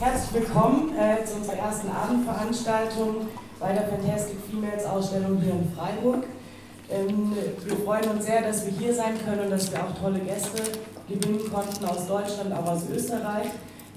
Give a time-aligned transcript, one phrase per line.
[0.00, 3.28] Herzlich willkommen äh, zu unserer ersten Abendveranstaltung
[3.60, 6.24] bei der Fantastic Females Ausstellung hier in Freiburg.
[6.90, 7.32] Ähm,
[7.64, 10.62] wir freuen uns sehr, dass wir hier sein können und dass wir auch tolle Gäste
[11.08, 13.46] gewinnen konnten aus Deutschland, auch aus Österreich.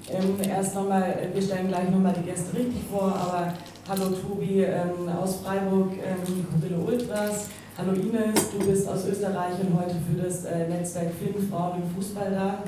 [0.08, 3.54] Ähm, erst nochmal, wir stellen gleich nochmal die Gäste richtig vor, aber
[3.88, 9.96] hallo Tobi ähm, aus Freiburg, ähm, Ultras, hallo Ines, du bist aus Österreich und heute
[10.08, 12.58] für das äh, Netzwerk Film, Frauen im Fußball da.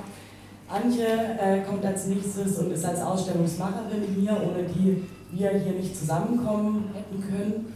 [0.71, 5.97] Antje äh, kommt als nächstes und ist als Ausstellungsmacherin hier, ohne die wir hier nicht
[5.97, 7.73] zusammenkommen hätten können.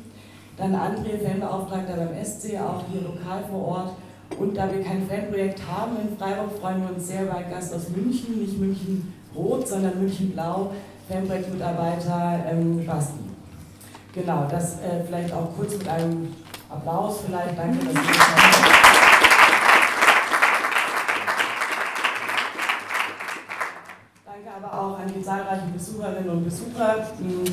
[0.56, 3.90] Dann André, Fanbeauftragter beim SC, auch hier lokal vor Ort.
[4.38, 7.74] Und da wir kein Fanprojekt haben in Freiburg, freuen wir uns sehr über einen Gast
[7.74, 10.70] aus München, nicht München Rot, sondern München Blau,
[11.08, 13.18] Fanprojektmitarbeiter ähm, Basti.
[14.14, 16.28] Genau, das äh, vielleicht auch kurz mit einem
[16.70, 17.58] Applaus vielleicht.
[17.58, 18.73] Danke, dass Sie
[25.24, 26.96] zahlreichen Besucherinnen und Besucher.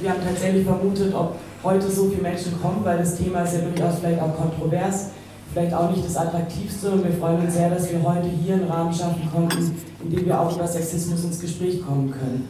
[0.01, 3.61] Wir haben tatsächlich vermutet, ob heute so viele Menschen kommen, weil das Thema ist ja
[3.61, 5.11] durchaus vielleicht auch kontrovers,
[5.53, 6.91] vielleicht auch nicht das Attraktivste.
[6.91, 10.25] Und wir freuen uns sehr, dass wir heute hier einen Rahmen schaffen konnten, in dem
[10.25, 12.49] wir auch über Sexismus ins Gespräch kommen können.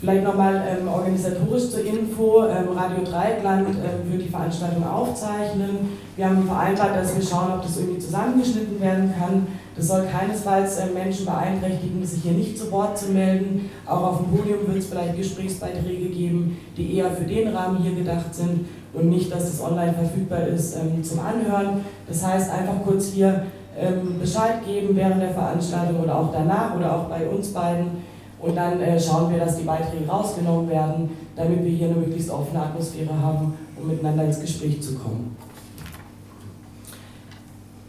[0.00, 2.44] Vielleicht nochmal ähm, organisatorisch zur Info.
[2.46, 5.98] Ähm, Radio Dreieckland ähm, wird die Veranstaltung aufzeichnen.
[6.14, 9.48] Wir haben vereinbart, dass wir schauen, ob das irgendwie zusammengeschnitten werden kann.
[9.78, 13.70] Das soll keinesfalls äh, Menschen beeinträchtigen, sich hier nicht zu Wort zu melden.
[13.86, 17.94] Auch auf dem Podium wird es vielleicht Gesprächsbeiträge geben, die eher für den Rahmen hier
[17.94, 21.84] gedacht sind und nicht, dass es online verfügbar ist ähm, zum Anhören.
[22.08, 23.46] Das heißt, einfach kurz hier
[23.78, 28.08] ähm, Bescheid geben während der Veranstaltung oder auch danach oder auch bei uns beiden
[28.40, 32.30] und dann äh, schauen wir, dass die Beiträge rausgenommen werden, damit wir hier eine möglichst
[32.30, 35.36] offene Atmosphäre haben, um miteinander ins Gespräch zu kommen.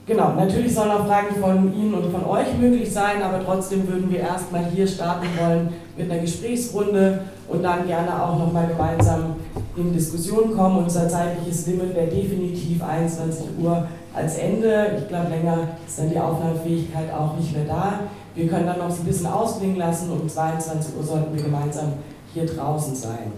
[0.09, 4.09] Genau, natürlich sollen auch Fragen von Ihnen und von euch möglich sein, aber trotzdem würden
[4.09, 9.35] wir erstmal hier starten wollen mit einer Gesprächsrunde und dann gerne auch nochmal gemeinsam
[9.75, 10.79] in Diskussion kommen.
[10.79, 14.97] Unser zeitliches Limit wäre definitiv 21 Uhr als Ende.
[14.97, 15.57] Ich glaube, länger
[15.87, 17.99] ist dann die Aufnahmefähigkeit auch nicht mehr da.
[18.33, 20.11] Wir können dann noch ein bisschen ausklingen lassen.
[20.11, 21.93] Um 22 Uhr sollten wir gemeinsam
[22.33, 23.31] hier draußen sein.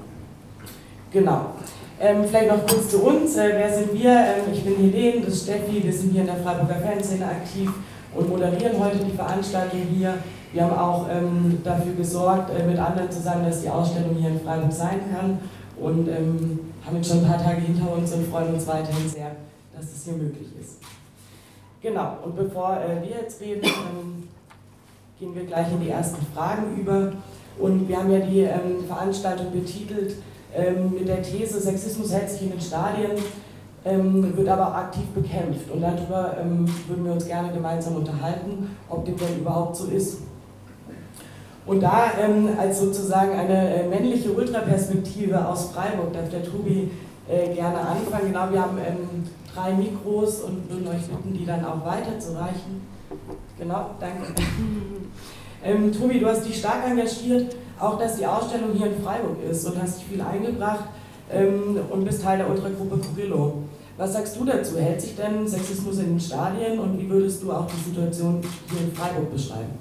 [1.11, 1.47] Genau.
[2.03, 3.37] Ähm, vielleicht noch kurz zu uns.
[3.37, 4.09] Äh, wer sind wir?
[4.09, 5.83] Ähm, ich bin Helene, das ist Steffi.
[5.83, 7.69] Wir sind hier in der Freiburger Fanszene aktiv
[8.15, 10.15] und moderieren heute die Veranstaltung hier.
[10.51, 14.41] Wir haben auch ähm, dafür gesorgt, äh, mit anderen zusammen, dass die Ausstellung hier in
[14.41, 15.37] Freiburg sein kann.
[15.79, 19.35] Und ähm, haben jetzt schon ein paar Tage hinter uns und freuen uns weiterhin sehr,
[19.75, 20.79] dass es hier möglich ist.
[21.83, 24.27] Genau, und bevor äh, wir jetzt reden, ähm,
[25.19, 27.11] gehen wir gleich in die ersten Fragen über.
[27.59, 30.15] Und wir haben ja die ähm, Veranstaltung betitelt
[30.55, 33.11] ähm, mit der These, Sexismus hält sich in den Stadien,
[33.85, 35.71] ähm, wird aber aktiv bekämpft.
[35.71, 40.19] Und darüber ähm, würden wir uns gerne gemeinsam unterhalten, ob dem denn überhaupt so ist.
[41.65, 42.11] Und da
[42.57, 46.89] als sozusagen eine äh, männliche Ultraperspektive aus Freiburg darf der Tobi
[47.29, 48.27] äh, gerne anfangen.
[48.27, 48.77] Genau, wir haben
[49.53, 52.81] drei Mikros und würden euch bitten, die dann auch weiterzureichen.
[53.57, 54.33] Genau, danke.
[55.63, 59.65] ähm, Tobi, du hast dich stark engagiert, auch dass die Ausstellung hier in Freiburg ist
[59.65, 60.85] und hast dich viel eingebracht
[61.31, 63.63] ähm, und bist Teil der Ultragruppe Curillo.
[63.97, 64.77] Was sagst du dazu?
[64.77, 68.81] Hält sich denn Sexismus in den Stadien und wie würdest du auch die Situation hier
[68.81, 69.79] in Freiburg beschreiben?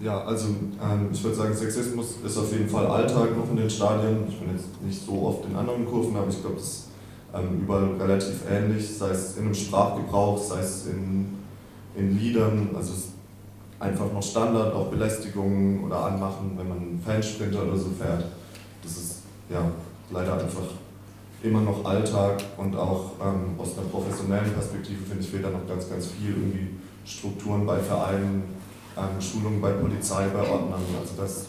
[0.00, 3.70] Ja, also ähm, ich würde sagen, Sexismus ist auf jeden Fall Alltag noch in den
[3.70, 4.24] Stadien.
[4.28, 6.88] Ich bin jetzt nicht so oft in anderen Kurven, aber ich glaube, es
[7.34, 11.36] ähm, überall relativ ähnlich, sei es in einem Sprachgebrauch, sei es in,
[11.96, 13.08] in Liedern, also es ist
[13.78, 18.24] einfach noch Standard, auch Belästigungen oder Anmachen, wenn man einen Fansprinter oder so fährt.
[18.82, 19.70] Das ist ja
[20.10, 20.62] leider einfach
[21.42, 25.66] immer noch Alltag und auch ähm, aus einer professionellen Perspektive finde ich fehlt da noch
[25.68, 26.70] ganz, ganz viel, irgendwie
[27.04, 28.42] Strukturen bei Vereinen,
[28.96, 31.46] ähm, Schulungen bei Polizei, bei Ordnern, also das ist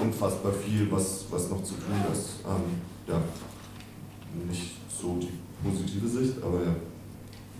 [0.00, 2.40] unfassbar viel, was, was noch zu tun ist.
[2.46, 3.20] Ähm, ja,
[4.48, 6.74] nicht so die positive Sicht, aber ja.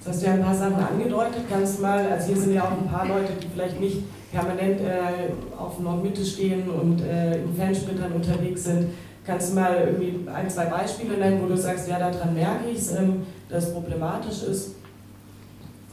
[0.05, 1.45] Jetzt hast du ja ein paar Sachen angedeutet.
[1.49, 4.79] Kannst du mal, also hier sind ja auch ein paar Leute, die vielleicht nicht permanent
[4.83, 8.89] äh, auf Nordmitte stehen und äh, in Fansprintern unterwegs sind.
[9.25, 12.81] Kannst du mal irgendwie ein, zwei Beispiele nennen, wo du sagst, ja, daran merke ich
[12.81, 14.75] es, ähm, dass es problematisch ist?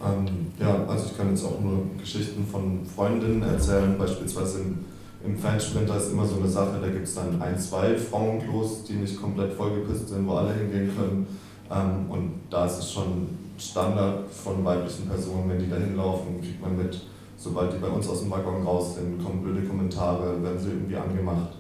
[0.04, 4.80] Ähm, ja, also ich kann jetzt auch nur Geschichten von Freundinnen erzählen, beispielsweise im,
[5.24, 8.96] im Fansprinter ist immer so eine Sache, da gibt es dann ein, zwei Frauenklos, die
[8.96, 11.28] nicht komplett vollgepisst sind, wo alle hingehen können.
[11.72, 16.60] Ähm, und da ist es schon Standard von weiblichen Personen, wenn die da hinlaufen, kriegt
[16.60, 17.00] man mit,
[17.38, 20.96] sobald die bei uns aus dem Waggon raus sind, kommen blöde Kommentare, werden sie irgendwie
[20.96, 21.54] angemacht.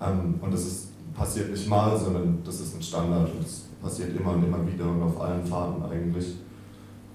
[0.00, 4.16] Ähm, und das ist, passiert nicht mal, sondern das ist ein Standard und das passiert
[4.16, 6.36] immer und immer wieder und auf allen Fahrten eigentlich.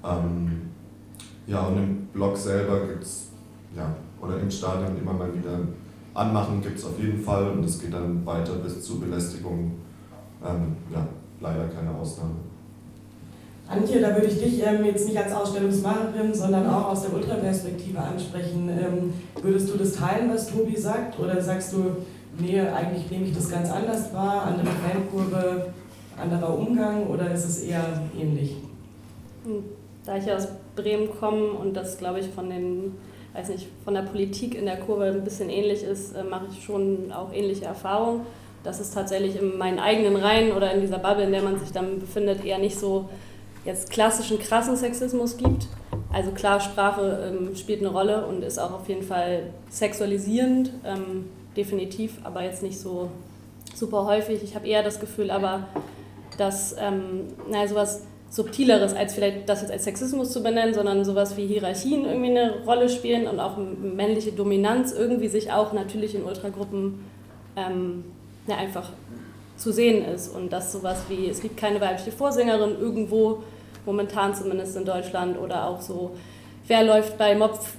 [0.03, 0.69] Ähm,
[1.47, 3.29] ja, und im Blog selber gibt es,
[3.75, 5.59] ja, oder im Stadion immer mal wieder
[6.13, 9.71] anmachen gibt es auf jeden Fall und es geht dann weiter bis zu Belästigung.
[10.43, 11.07] Ähm, ja,
[11.39, 12.35] leider keine Ausnahme.
[13.67, 17.99] Antje, da würde ich dich ähm, jetzt nicht als Ausstellungsmacherin, sondern auch aus der Ultraperspektive
[17.99, 18.69] ansprechen.
[18.69, 21.19] Ähm, würdest du das teilen, was Tobi sagt?
[21.19, 21.95] Oder sagst du,
[22.37, 25.73] nee, eigentlich nehme ich das ganz anders wahr, andere Fankurve,
[26.21, 28.55] anderer Umgang oder ist es eher ähnlich?
[29.45, 29.63] Hm,
[30.05, 32.93] da ich aus Bremen komme und das, glaube ich, von den
[33.35, 36.63] weiß nicht, von der Politik in der Kurve ein bisschen ähnlich ist, äh, mache ich
[36.63, 38.21] schon auch ähnliche Erfahrungen.
[38.63, 41.71] Dass es tatsächlich in meinen eigenen Reihen oder in dieser Bubble, in der man sich
[41.71, 43.09] dann befindet, eher nicht so
[43.65, 45.67] jetzt klassischen krassen Sexismus gibt.
[46.13, 51.25] Also klar, Sprache ähm, spielt eine Rolle und ist auch auf jeden Fall sexualisierend, ähm,
[51.57, 53.09] definitiv, aber jetzt nicht so
[53.73, 54.43] super häufig.
[54.43, 55.67] Ich habe eher das Gefühl aber,
[56.37, 61.37] dass ähm, naja, sowas Subtileres, als vielleicht das jetzt als Sexismus zu benennen, sondern sowas
[61.37, 66.23] wie Hierarchien irgendwie eine Rolle spielen und auch männliche Dominanz irgendwie sich auch natürlich in
[66.23, 67.05] Ultragruppen
[67.55, 68.03] ähm,
[68.47, 68.91] ja, einfach
[69.57, 70.27] zu sehen ist.
[70.27, 73.43] Und dass sowas wie, es gibt keine weibliche Vorsängerin irgendwo,
[73.85, 76.11] momentan zumindest in Deutschland, oder auch so,
[76.67, 77.73] wer läuft bei Mopf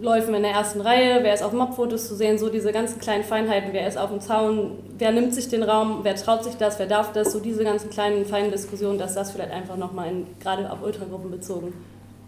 [0.00, 3.24] Läufen in der ersten Reihe, wer ist auf Mobfotos zu sehen, so diese ganzen kleinen
[3.24, 6.78] Feinheiten, wer ist auf dem Zaun, wer nimmt sich den Raum, wer traut sich das,
[6.78, 10.70] wer darf das, so diese ganzen kleinen feinen Diskussionen, dass das vielleicht einfach nochmal gerade
[10.70, 11.72] auf Ultragruppen bezogen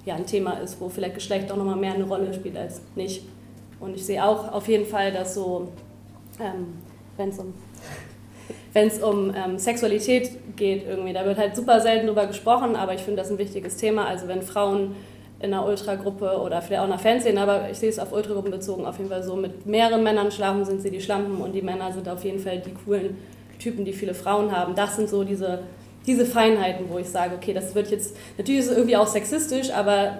[0.05, 3.25] ja, ein Thema ist, wo vielleicht Geschlecht auch nochmal mehr eine Rolle spielt als nicht.
[3.79, 5.69] Und ich sehe auch auf jeden Fall, dass so,
[6.39, 6.79] ähm,
[7.17, 7.55] wenn es um
[8.73, 12.95] wenn es um ähm, Sexualität geht, irgendwie, da wird halt super selten drüber gesprochen, aber
[12.95, 14.07] ich finde das ein wichtiges Thema.
[14.07, 14.95] Also wenn Frauen
[15.41, 18.51] in einer Ultragruppe oder vielleicht auch in einer Fanszene, aber ich sehe es auf Ultragruppen
[18.51, 21.63] bezogen auf jeden Fall so, mit mehreren Männern schlafen sind sie die Schlampen und die
[21.63, 23.17] Männer sind auf jeden Fall die coolen
[23.59, 24.75] Typen, die viele Frauen haben.
[24.75, 25.61] Das sind so diese,
[26.07, 29.71] diese Feinheiten, wo ich sage, okay, das wird jetzt, natürlich ist es irgendwie auch sexistisch,
[29.71, 30.19] aber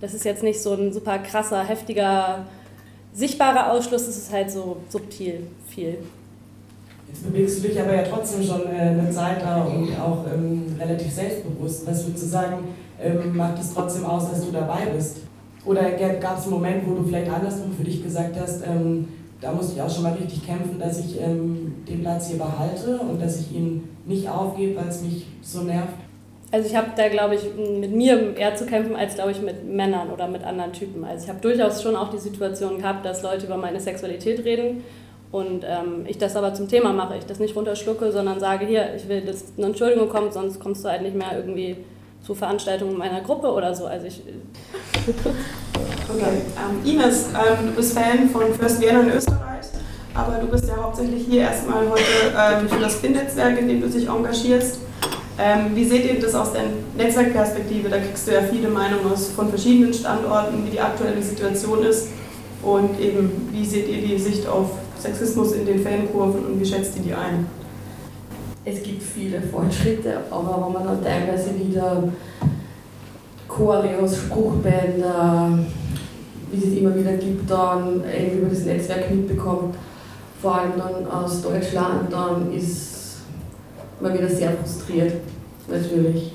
[0.00, 2.46] das ist jetzt nicht so ein super krasser, heftiger,
[3.12, 5.98] sichtbarer Ausschluss, es ist halt so subtil viel.
[7.12, 10.76] Jetzt bewegst du dich aber ja trotzdem schon äh, eine Zeit da und auch ähm,
[10.78, 11.84] relativ selbstbewusst.
[11.86, 12.68] Was würdest du sagen,
[13.02, 15.18] ähm, macht es trotzdem aus, dass du dabei bist?
[15.64, 19.08] Oder gab es einen Moment, wo du vielleicht andersrum für dich gesagt hast, ähm,
[19.40, 22.98] da musste ich auch schon mal richtig kämpfen, dass ich ähm, den Platz hier behalte
[22.98, 25.94] und dass ich ihn nicht aufgebe, weil es mich so nervt?
[26.52, 27.42] Also ich habe da, glaube ich,
[27.80, 31.04] mit mir eher zu kämpfen, als, glaube ich, mit Männern oder mit anderen Typen.
[31.04, 34.82] Also ich habe durchaus schon auch die Situation gehabt, dass Leute über meine Sexualität reden
[35.32, 37.16] und ähm, ich das aber zum Thema mache.
[37.16, 40.84] Ich das nicht runterschlucke, sondern sage, hier, ich will, dass eine Entschuldigung kommt, sonst kommst
[40.84, 41.76] du halt nicht mehr irgendwie
[42.24, 43.86] zu Veranstaltungen meiner Gruppe oder so.
[43.86, 44.22] Also ich.
[46.12, 49.66] Okay, ähm, Ines, ähm, du bist Fan von First Vienna in Österreich,
[50.14, 52.02] aber du bist ja hauptsächlich hier erstmal heute
[52.36, 54.80] ähm, für das FIN-Netzwerk, in dem du dich engagierst.
[55.38, 56.64] Ähm, wie seht ihr das aus der
[56.96, 57.88] Netzwerkperspektive?
[57.88, 62.08] Da kriegst du ja viele Meinungen aus, von verschiedenen Standorten, wie die aktuelle Situation ist
[62.62, 66.96] und eben, wie seht ihr die Sicht auf Sexismus in den Fankurven und wie schätzt
[66.96, 67.46] ihr die ein?
[68.64, 72.04] es gibt viele Fortschritte, aber wenn man dann teilweise wieder
[73.48, 75.58] Choreos, Spruchbänder,
[76.52, 79.74] wie es immer wieder gibt, dann irgendwie über das Netzwerk mitbekommt,
[80.40, 83.18] vor allem dann aus Deutschland, dann ist
[84.00, 85.14] man wieder sehr frustriert,
[85.68, 86.34] natürlich.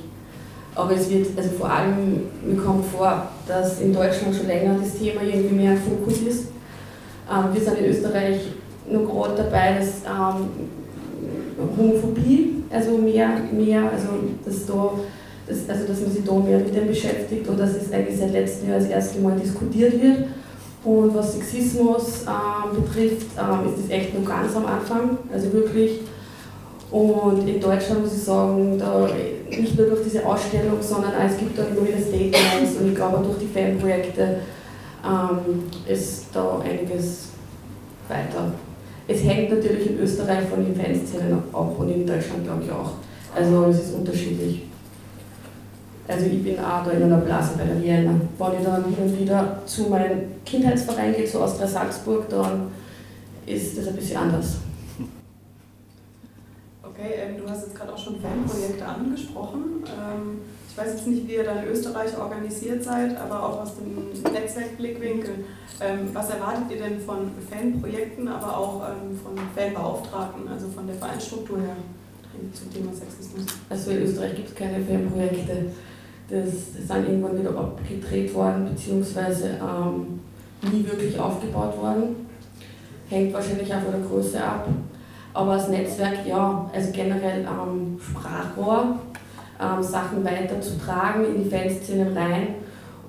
[0.74, 4.98] Aber es wird, also vor allem, mir kommt vor, dass in Deutschland schon länger das
[4.98, 6.48] Thema irgendwie mehr im Fokus ist.
[7.30, 8.40] Ähm, wir sind in Österreich
[8.90, 10.48] nur gerade dabei, dass ähm,
[11.78, 14.08] Homophobie, also mehr, mehr also
[14.46, 14.92] dass, da,
[15.48, 18.32] dass, also dass man sich da mehr mit dem beschäftigt und dass es eigentlich seit
[18.32, 20.28] letztem Jahr das erste Mal diskutiert wird.
[20.84, 26.02] Und was Sexismus ähm, betrifft, ähm, ist das echt noch ganz am Anfang, also wirklich.
[26.92, 29.10] Und in Deutschland muss ich sagen, da
[29.50, 33.18] nicht nur durch diese Ausstellung, sondern es gibt auch immer wieder Statements und ich glaube
[33.18, 34.38] auch durch die Fanprojekte
[35.88, 37.30] ist da einiges
[38.08, 38.52] weiter
[39.08, 42.94] es hängt natürlich in Österreich von den Fanszenen ab und in Deutschland glaube ich auch.
[43.36, 44.64] Also es ist unterschiedlich.
[46.08, 48.14] Also ich bin auch da in einer Blase bei der Vienna.
[48.38, 52.72] Wenn ich dann hin und wieder zu meinem Kindheitsverein gehe, zu Austria Salzburg, dann
[53.46, 54.58] ist das ein bisschen anders.
[56.84, 59.84] Okay, ähm, du hast jetzt gerade auch schon Fanprojekte angesprochen.
[59.86, 60.42] Ähm,
[60.76, 64.34] ich weiß jetzt nicht, wie ihr da in Österreich organisiert seid, aber auch aus dem
[64.34, 65.46] Netzwerkblickwinkel.
[65.80, 70.98] Ähm, was erwartet ihr denn von Fanprojekten, aber auch ähm, von Fanbeauftragten, also von der
[70.98, 71.78] Vereinsstruktur her
[72.52, 73.46] zum Thema Sexismus?
[73.70, 75.68] Also in Österreich gibt es keine Fanprojekte.
[76.30, 80.20] Das, das sind irgendwann wieder abgedreht worden, beziehungsweise ähm,
[80.74, 82.28] nie wirklich aufgebaut worden.
[83.08, 84.68] Hängt wahrscheinlich auch von der Größe ab.
[85.34, 89.00] Aber als Netzwerk, ja, also generell ähm, Sprachrohr,
[89.62, 92.48] ähm, Sachen weiterzutragen in die Fanszenen rein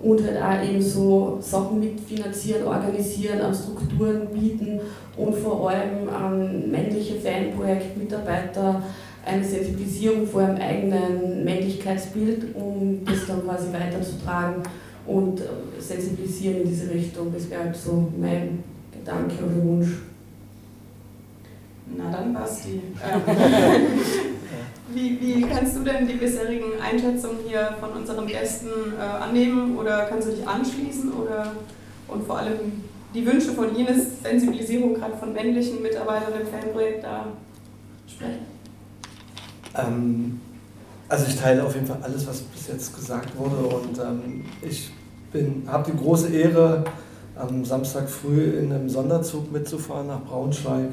[0.01, 4.81] und halt auch eben so Sachen mitfinanzieren, organisieren, an Strukturen bieten
[5.17, 8.83] und vor allem an männliche Fanprojektmitarbeiter
[9.25, 14.63] eine Sensibilisierung vor ihrem eigenen Männlichkeitsbild, um das dann quasi weiterzutragen
[15.07, 15.45] und äh,
[15.81, 17.33] sensibilisieren in diese Richtung.
[17.33, 18.63] Das wäre halt so mein
[18.93, 19.89] Gedanke oder Wunsch.
[21.97, 22.81] Na dann, Basti.
[24.97, 30.07] Wie, wie kannst du denn die bisherigen Einschätzungen hier von unseren Gästen äh, annehmen oder
[30.07, 31.13] kannst du dich anschließen?
[31.13, 31.53] Oder,
[32.09, 37.27] und vor allem die Wünsche von Ines, Sensibilisierung gerade von männlichen Mitarbeitern im Fanprojekt da
[38.09, 38.47] sprechen?
[39.75, 40.41] Ähm,
[41.11, 44.93] also ich teile auf jeden Fall alles, was bis jetzt gesagt wurde und ähm, ich
[45.67, 46.85] habe die große Ehre,
[47.35, 50.89] am Samstag früh in einem Sonderzug mitzufahren nach Braunschweig.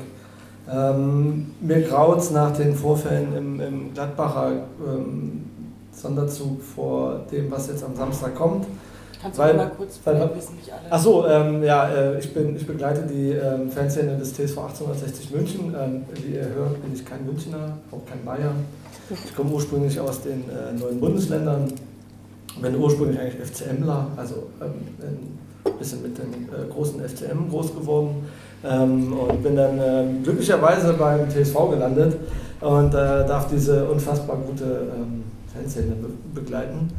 [0.72, 5.44] Ähm, mir graut es nach den Vorfällen im, im Gladbacher ähm,
[5.92, 8.66] Sonderzug vor dem, was jetzt am Samstag kommt.
[9.22, 10.92] Kannst du weil, mal kurz weil, wissen nicht alle.
[10.92, 15.76] Achso, ähm, ja, äh, ich, bin, ich begleite die ähm, Fanszene des TSV 1860 München.
[15.80, 18.54] Ähm, wie ihr hört, bin ich kein Münchner, auch kein Bayer.
[19.10, 21.72] Ich komme ursprünglich aus den äh, neuen Bundesländern.
[22.62, 24.74] Bin ursprünglich eigentlich FCMler, also ähm,
[25.66, 28.26] ein bisschen mit dem äh, großen FCM groß geworden.
[28.64, 32.16] Ähm, und bin dann äh, glücklicherweise beim TSV gelandet
[32.62, 36.90] und äh, darf diese unfassbar gute ähm, Fanszene be begleiten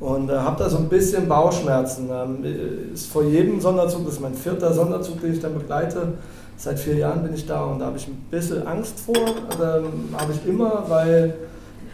[0.00, 2.10] und äh, habe da so ein bisschen Bauchschmerzen.
[2.12, 6.14] Ähm, ist vor jedem Sonderzug, das ist mein vierter Sonderzug, den ich dann begleite.
[6.56, 9.14] Seit vier Jahren bin ich da und da habe ich ein bisschen Angst vor.
[9.16, 11.34] Ähm, habe ich immer, weil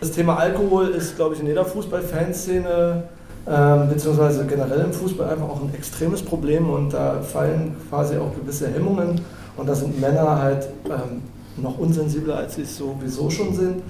[0.01, 3.05] das Thema Alkohol ist, glaube ich, in jeder Fußballfanszene
[3.51, 8.33] ähm, beziehungsweise generell im Fußball einfach auch ein extremes Problem und da fallen quasi auch
[8.35, 9.21] gewisse Hemmungen
[9.57, 11.23] und da sind Männer halt ähm,
[11.57, 13.83] noch unsensibler, als sie es sowieso schon sind.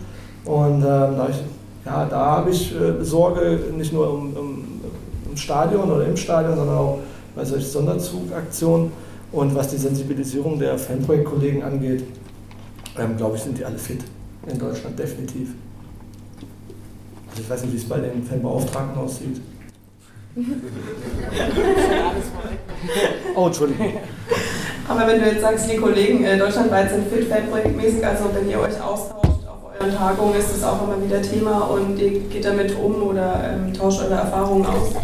[0.45, 1.29] Und ähm, da
[1.85, 4.65] ja, da habe ich äh, Sorge nicht nur um, um,
[5.31, 6.99] im Stadion oder im Stadion, sondern auch
[7.35, 8.93] bei solchen Sonderzugaktionen.
[9.33, 12.05] Und was die Sensibilisierung der Fanprojektkollegen angeht,
[12.99, 14.01] ähm, glaube ich, sind die alle fit
[14.47, 15.51] in Deutschland, definitiv.
[17.31, 19.41] Also ich weiß nicht, wie es bei den Fanbeauftragten aussieht.
[23.35, 23.95] Oh, Entschuldigung.
[24.89, 28.61] Aber wenn du jetzt sagst, die Kollegen äh, deutschlandweit sind fit, fanprojektmäßig, also wenn ihr
[28.61, 29.41] euch austauscht,
[29.81, 33.73] euren Tagungen ist das auch immer wieder Thema und ihr geht damit um oder ähm,
[33.75, 34.95] tauscht eure Erfahrungen aus?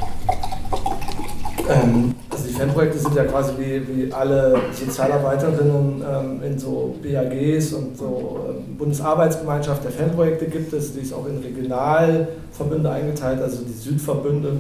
[1.68, 7.73] Ähm, also die Fanprojekte sind ja quasi wie, wie alle Sozialarbeiterinnen ähm, in so BAGs
[7.73, 13.64] und so ähm, Bundesarbeitsgemeinschaft der Fanprojekte gibt es, die ist auch in Regionalverbünde eingeteilt, also
[13.64, 14.59] die Südverbünde.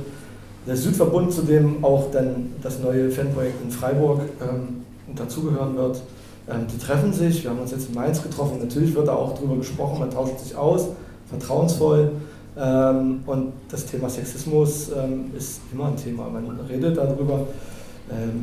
[0.66, 6.02] Der Südverbund, zu dem auch dann das neue Fanprojekt in Freiburg ähm, dazugehören wird,
[6.50, 9.38] ähm, die treffen sich, wir haben uns jetzt in Mainz getroffen, natürlich wird da auch
[9.38, 10.88] drüber gesprochen, man tauscht sich aus,
[11.30, 12.10] vertrauensvoll.
[12.58, 17.46] Ähm, und das Thema Sexismus ähm, ist immer ein Thema, man redet darüber.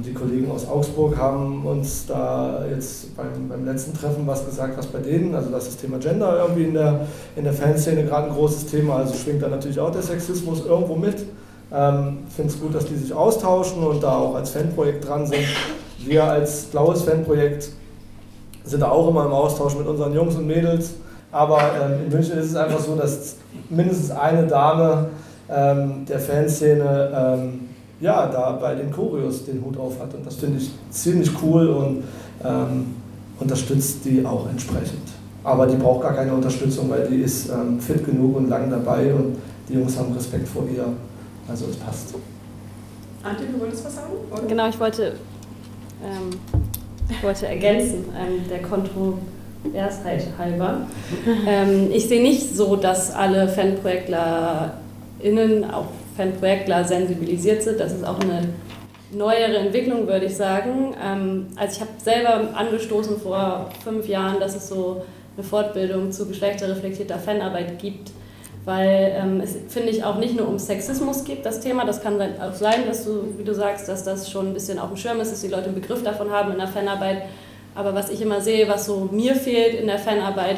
[0.06, 4.88] Die Kollegen aus Augsburg haben uns da jetzt beim, beim letzten Treffen was gesagt, was
[4.88, 8.34] bei denen, also das, das Thema Gender irgendwie in der, in der Fanszene gerade ein
[8.34, 11.16] großes Thema, also schwingt da natürlich auch der Sexismus irgendwo mit.
[11.74, 15.46] Ähm, finde es gut, dass die sich austauschen und da auch als Fanprojekt dran sind.
[16.06, 17.70] Wir als blaues Fanprojekt
[18.64, 20.92] sind da auch immer im Austausch mit unseren Jungs und Mädels.
[21.32, 23.38] Aber ähm, in München ist es einfach so, dass
[23.70, 25.10] mindestens eine Dame
[25.50, 30.14] ähm, der Fanszene ähm, ja, da bei den Choreos den Hut auf hat.
[30.14, 32.04] Und das finde ich ziemlich cool und
[32.44, 32.96] ähm,
[33.40, 35.10] unterstützt die auch entsprechend.
[35.44, 39.14] Aber die braucht gar keine Unterstützung, weil die ist ähm, fit genug und lang dabei
[39.14, 39.38] und
[39.68, 40.86] die Jungs haben Respekt vor ihr.
[41.54, 42.16] Also es passt.
[43.22, 44.14] Antje, du wolltest was sagen?
[44.32, 44.42] Oder?
[44.48, 45.14] Genau, ich wollte
[46.04, 46.32] ähm,
[47.08, 50.88] ich wollte ergänzen, ähm, der Kontroversheit halber.
[51.48, 57.80] Ähm, ich sehe nicht so, dass alle FanprojektlerInnen, auch Fanprojektler sensibilisiert sind.
[57.80, 58.50] Das ist auch eine
[59.12, 60.96] neuere Entwicklung, würde ich sagen.
[61.00, 65.04] Ähm, also ich habe selber angestoßen vor fünf Jahren, dass es so
[65.38, 68.10] eine Fortbildung zu geschlechterreflektierter Fanarbeit gibt
[68.66, 71.86] weil ähm, es, finde ich, auch nicht nur um Sexismus geht, das Thema.
[71.86, 74.90] Das kann auch sein, dass du, wie du sagst, dass das schon ein bisschen auf
[74.90, 77.24] dem Schirm ist, dass die Leute einen Begriff davon haben in der Fanarbeit.
[77.76, 80.58] Aber was ich immer sehe, was so mir fehlt in der Fanarbeit,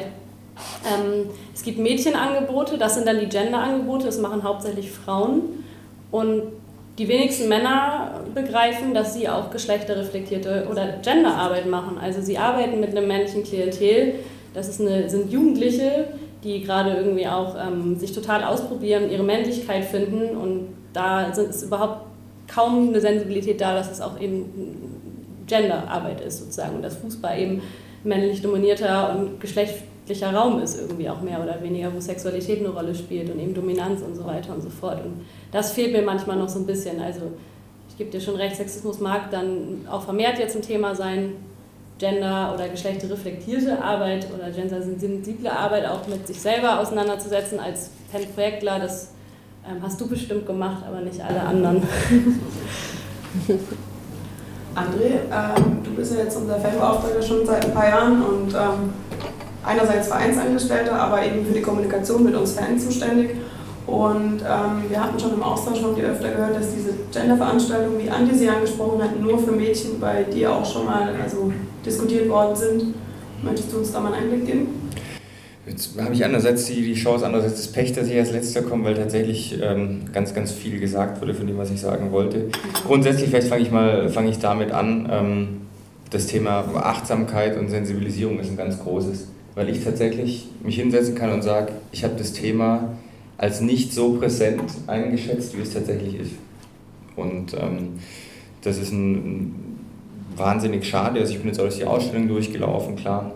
[0.85, 5.63] ähm, es gibt Mädchenangebote, das sind dann die Genderangebote, das machen hauptsächlich Frauen.
[6.11, 6.43] Und
[6.97, 11.97] die wenigsten Männer begreifen, dass sie auch geschlechterreflektierte oder Genderarbeit machen.
[12.01, 14.15] Also sie arbeiten mit einem männlichen Klientel.
[14.53, 16.07] Das ist eine, sind Jugendliche,
[16.45, 22.05] die gerade irgendwie auch ähm, sich total ausprobieren, ihre Männlichkeit finden und da ist überhaupt
[22.47, 24.45] kaum eine Sensibilität da, dass es auch eben
[25.47, 27.61] Genderarbeit ist sozusagen und dass Fußball eben
[28.03, 32.93] männlich dominierter und geschlechtlicher Raum ist irgendwie auch mehr oder weniger, wo Sexualität eine Rolle
[32.93, 35.03] spielt und eben Dominanz und so weiter und so fort.
[35.03, 37.01] Und das fehlt mir manchmal noch so ein bisschen.
[37.01, 37.21] Also
[37.89, 41.33] ich gebe dir schon recht, Sexismus mag dann auch vermehrt jetzt ein Thema sein,
[41.97, 47.89] Gender- oder geschlechterreflektierte Arbeit oder gendersensible Arbeit auch mit sich selber auseinanderzusetzen als
[48.35, 48.79] Projektler.
[48.79, 49.11] Das
[49.67, 51.81] ähm, hast du bestimmt gemacht, aber nicht alle anderen.
[54.75, 58.93] André, ähm, du bist ja jetzt unser Fanbeauftragter schon seit ein paar Jahren und ähm,
[59.63, 63.37] einerseits Vereinsangestellter, aber eben für die Kommunikation mit uns Fans zuständig.
[63.87, 68.09] Und ähm, wir hatten schon im Austausch schon die öfter gehört, dass diese Gender-Veranstaltungen, wie
[68.09, 71.51] Andi sie angesprochen hat, nur für Mädchen bei dir auch schon mal also,
[71.85, 72.95] diskutiert worden sind.
[73.43, 74.67] Möchtest du uns da mal einen Einblick geben?
[75.67, 78.85] Jetzt habe ich einerseits die, die Chance, andererseits das Pech, dass ich als letzter komme,
[78.85, 82.49] weil tatsächlich ähm, ganz, ganz viel gesagt wurde von dem, was ich sagen wollte.
[82.85, 85.09] Grundsätzlich, vielleicht fange ich mal ich damit an.
[85.11, 85.47] Ähm,
[86.11, 91.31] das Thema Achtsamkeit und Sensibilisierung ist ein ganz großes, weil ich tatsächlich mich hinsetzen kann
[91.31, 92.89] und sage, ich habe das Thema
[93.37, 96.31] als nicht so präsent eingeschätzt, wie es tatsächlich ist.
[97.15, 97.99] Und ähm,
[98.61, 99.55] das ist ein, ein,
[100.35, 101.19] wahnsinnig schade.
[101.19, 103.31] Also ich bin jetzt auch durch die Ausstellung durchgelaufen, klar.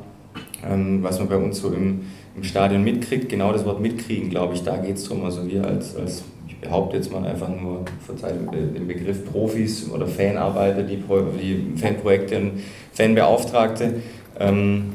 [0.67, 2.01] Ähm, was man bei uns so im,
[2.35, 5.23] im Stadion mitkriegt, genau das Wort mitkriegen, glaube ich, da geht es darum.
[5.23, 10.07] Also wir als, als, ich behaupte jetzt mal einfach nur, verzeiht den Begriff Profis oder
[10.07, 12.51] Fanarbeiter, die, die Fanprojekte und
[12.93, 13.95] Fanbeauftragte,
[14.39, 14.93] ähm,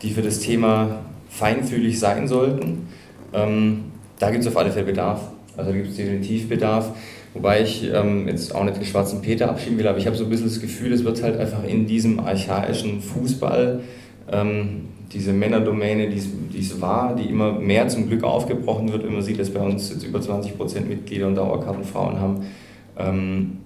[0.00, 2.88] die für das Thema feinfühlig sein sollten.
[3.34, 3.91] Ähm,
[4.22, 5.20] da gibt es auf alle Fälle Bedarf.
[5.56, 6.92] Also da gibt es definitiv Bedarf.
[7.34, 10.24] Wobei ich ähm, jetzt auch nicht den schwarzen Peter abschieben will, aber ich habe so
[10.24, 13.80] ein bisschen das Gefühl, es wird halt einfach in diesem archaischen Fußball,
[14.30, 19.22] ähm, diese Männerdomäne, die es war, die immer mehr zum Glück aufgebrochen wird, wenn man
[19.22, 22.46] sieht, dass bei uns jetzt über 20 Prozent Mitglieder und Dauerkartenfrauen haben,
[22.98, 23.58] ähm,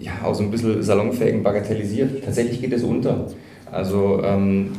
[0.00, 2.24] ja, auch so ein bisschen salonfähigen bagatellisiert.
[2.24, 3.26] Tatsächlich geht es unter.
[3.70, 4.70] Also ähm,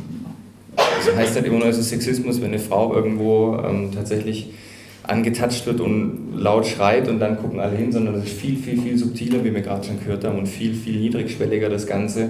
[0.76, 4.50] das heißt halt immer nur, es ist Sexismus, wenn eine Frau irgendwo ähm, tatsächlich
[5.08, 8.80] angetatscht wird und laut schreit und dann gucken alle hin, sondern das ist viel, viel,
[8.80, 12.28] viel subtiler, wie wir gerade schon gehört haben, und viel, viel niedrigschwelliger das Ganze.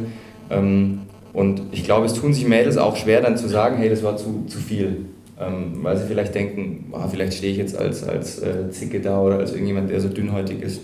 [0.49, 1.00] Ähm,
[1.32, 4.16] und ich glaube, es tun sich Mädels auch schwer, dann zu sagen, hey, das war
[4.16, 5.06] zu, zu viel.
[5.40, 9.20] Ähm, weil sie vielleicht denken, oh, vielleicht stehe ich jetzt als, als äh, Zicke da
[9.20, 10.81] oder als irgendjemand, der so dünnhäutig ist.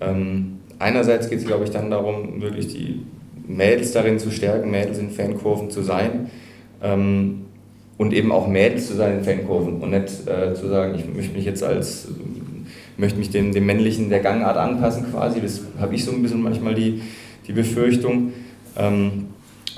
[0.00, 3.02] Ähm, einerseits geht es, glaube ich, dann darum, wirklich die
[3.46, 6.30] Mädels darin zu stärken, Mädels in Fankurven zu sein
[7.98, 11.34] und eben auch Mädels zu sein in Fankurven und nicht äh, zu sagen, ich möchte
[11.34, 12.08] mich jetzt als,
[12.96, 15.40] möchte mich dem, dem männlichen der Gangart anpassen quasi.
[15.40, 17.02] Das habe ich so ein bisschen manchmal die,
[17.46, 18.32] die Befürchtung.
[18.76, 19.26] Ähm,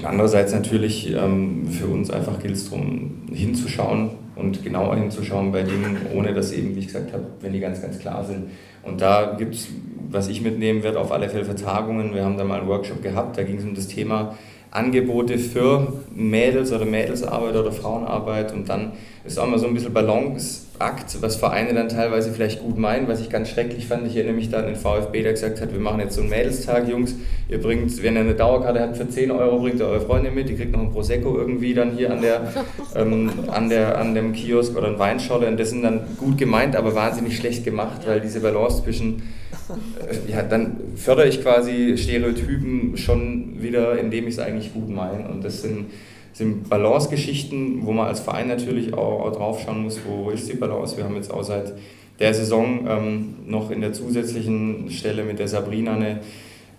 [0.03, 5.97] andererseits natürlich ähm, für uns einfach gilt es darum, hinzuschauen und genauer hinzuschauen bei Dingen,
[6.15, 8.51] ohne dass eben, wie ich gesagt habe, wenn die ganz, ganz klar sind.
[8.83, 9.69] Und da gibt es,
[10.11, 12.15] was ich mitnehmen werde, auf alle Fälle Vertagungen.
[12.15, 14.37] Wir haben da mal einen Workshop gehabt, da ging es um das Thema
[14.71, 18.93] Angebote für Mädels oder Mädelsarbeit oder Frauenarbeit und dann
[19.25, 23.21] ist auch immer so ein bisschen Balanceakt, was Vereine dann teilweise vielleicht gut meinen, was
[23.21, 24.07] ich ganz schrecklich fand.
[24.07, 26.31] Ich erinnere mich da an den VfB, der gesagt hat, wir machen jetzt so einen
[26.31, 27.15] Mädelstag, Jungs,
[27.49, 30.49] ihr bringt, wenn ihr eine Dauerkarte habt für 10 Euro, bringt ihr eure Freunde mit,
[30.49, 32.53] die kriegt noch ein Prosecco irgendwie dann hier an, der,
[32.95, 35.47] ähm, an, der, an dem Kiosk oder ein Weinscholle.
[35.47, 39.23] Und das sind dann gut gemeint, aber wahnsinnig schlecht gemacht, weil diese Balance zwischen
[39.71, 45.29] äh, ja, dann fördere ich quasi Stereotypen schon wieder, indem ich es eigentlich gut meine.
[45.29, 45.87] Und das sind,
[46.33, 50.57] sind Balance-Geschichten, wo man als Verein natürlich auch, auch drauf schauen muss, wo ist die
[50.57, 50.97] Balance.
[50.97, 51.75] Wir haben jetzt auch seit
[52.19, 56.21] der Saison ähm, noch in der zusätzlichen Stelle mit der Sabrina eine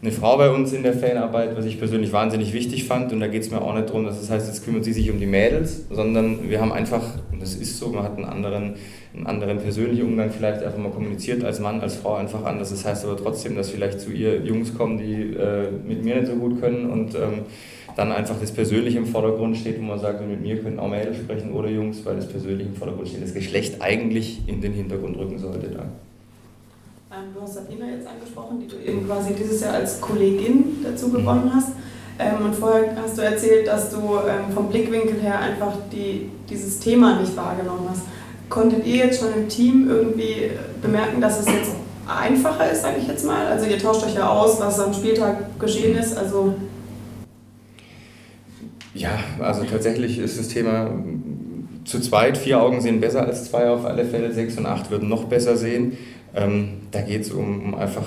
[0.01, 3.11] eine Frau bei uns in der Fanarbeit, was ich persönlich wahnsinnig wichtig fand.
[3.11, 5.11] Und da geht es mir auch nicht darum, dass das heißt, jetzt kümmert sie sich
[5.11, 8.75] um die Mädels, sondern wir haben einfach, und das ist so, man hat einen anderen,
[9.13, 12.69] einen anderen persönlichen Umgang vielleicht einfach mal kommuniziert als Mann, als Frau einfach anders.
[12.69, 16.27] Das heißt aber trotzdem, dass vielleicht zu ihr Jungs kommen, die äh, mit mir nicht
[16.27, 17.41] so gut können und ähm,
[17.97, 21.17] dann einfach das Persönliche im Vordergrund steht, wo man sagt, mit mir können auch Mädels
[21.17, 23.21] sprechen oder Jungs, weil das Persönliche im Vordergrund steht.
[23.21, 25.85] Das Geschlecht eigentlich in den Hintergrund rücken sollte da.
[27.11, 31.07] Ähm, du hast Sabina jetzt angesprochen, die du eben quasi dieses Jahr als Kollegin dazu
[31.07, 31.13] mhm.
[31.13, 31.69] gewonnen hast.
[32.19, 36.79] Ähm, und vorher hast du erzählt, dass du ähm, vom Blickwinkel her einfach die, dieses
[36.79, 38.03] Thema nicht wahrgenommen hast.
[38.47, 40.51] Konntet ihr jetzt schon im Team irgendwie
[40.83, 41.71] bemerken, dass es jetzt
[42.07, 43.47] einfacher ist, sage ich jetzt mal?
[43.47, 46.15] Also ihr tauscht euch ja aus, was am Spieltag geschehen ist.
[46.15, 46.53] Also
[48.93, 50.91] ja, also tatsächlich ist das Thema
[51.85, 55.09] zu zweit, vier Augen sehen besser als zwei auf alle Fälle, sechs und acht würden
[55.09, 55.97] noch besser sehen.
[56.35, 58.05] Ähm, da geht es um, um, einfach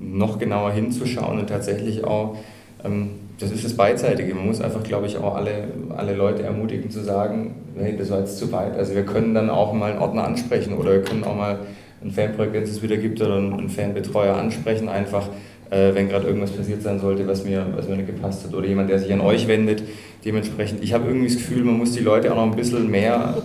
[0.00, 2.36] noch genauer hinzuschauen und tatsächlich auch,
[2.84, 4.34] ähm, das ist das Beidseitige.
[4.34, 8.20] Man muss einfach, glaube ich, auch alle, alle Leute ermutigen zu sagen, hey, das war
[8.20, 8.76] jetzt zu weit.
[8.76, 11.60] Also wir können dann auch mal einen Ordner ansprechen oder wir können auch mal
[12.02, 15.28] ein Fanprojekt, wenn es es wieder gibt, oder einen Fanbetreuer ansprechen, einfach
[15.72, 18.54] äh, wenn gerade irgendwas passiert sein sollte, was mir, was mir nicht gepasst hat.
[18.54, 19.82] Oder jemand, der sich an euch wendet.
[20.24, 23.42] Dementsprechend, ich habe irgendwie das Gefühl, man muss die Leute auch noch ein bisschen mehr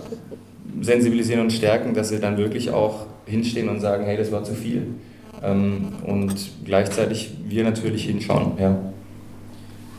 [0.82, 4.54] sensibilisieren und stärken, dass sie dann wirklich auch hinstehen und sagen, hey, das war zu
[4.54, 4.86] viel.
[5.42, 8.52] Ähm, und gleichzeitig wir natürlich hinschauen.
[8.58, 8.76] Ja.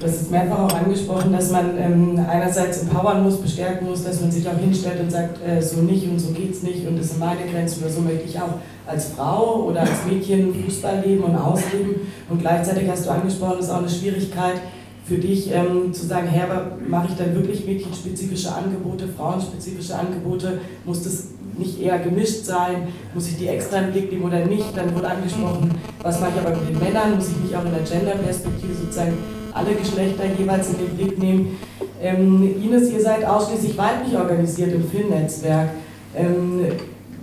[0.02, 4.32] Hast es mehrfach auch angesprochen, dass man ähm, einerseits empowern muss, bestärken muss, dass man
[4.32, 7.20] sich auch hinstellt und sagt, äh, so nicht und so geht's nicht und das sind
[7.20, 11.36] meine Grenzen oder so möchte ich auch als Frau oder als Mädchen Fußball leben und
[11.36, 11.96] ausleben.
[12.30, 14.62] Und gleichzeitig hast du angesprochen, das ist auch eine Schwierigkeit
[15.10, 20.60] für dich ähm, zu sagen, hey, aber mache ich dann wirklich mädchenspezifische Angebote, frauenspezifische Angebote,
[20.86, 24.76] muss das nicht eher gemischt sein, muss ich die extra im Blick nehmen oder nicht?
[24.76, 27.72] Dann wurde angesprochen, was mache ich aber mit den Männern, muss ich nicht auch in
[27.72, 29.13] der Gender-Perspektive sozusagen
[29.54, 31.58] alle Geschlechter jeweils in den Blick nehmen.
[32.02, 35.69] Ähm, Ines, ihr seid ausschließlich weiblich organisiert im Filmnetzwerk.
[36.15, 36.65] Ähm,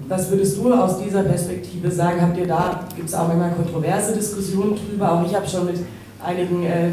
[0.08, 2.20] was würdest du aus dieser Perspektive sagen?
[2.20, 5.12] Habt ihr da, gibt es auch manchmal kontroverse Diskussionen drüber?
[5.12, 5.78] Auch ich habe schon mit
[6.24, 6.90] einigen äh,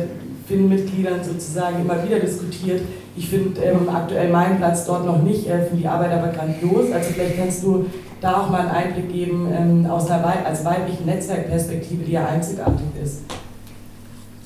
[0.48, 2.82] FIN-Mitgliedern sozusagen immer wieder diskutiert.
[3.16, 6.92] Ich finde ähm, aktuell meinen Platz dort noch nicht, äh, finde die Arbeit aber grandios.
[6.92, 7.86] Also vielleicht kannst du
[8.22, 12.26] da auch mal einen Einblick geben ähm, aus einer Wei als weiblichen Netzwerkperspektive, die ja
[12.26, 13.22] einzigartig ist.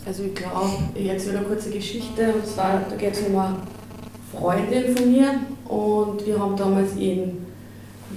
[0.06, 2.34] Also ich glaube, jetzt wieder eine kurze Geschichte.
[2.34, 3.56] Und zwar, da geht es um eine
[4.32, 5.28] Freundin von mir
[5.68, 7.46] und wir haben damals in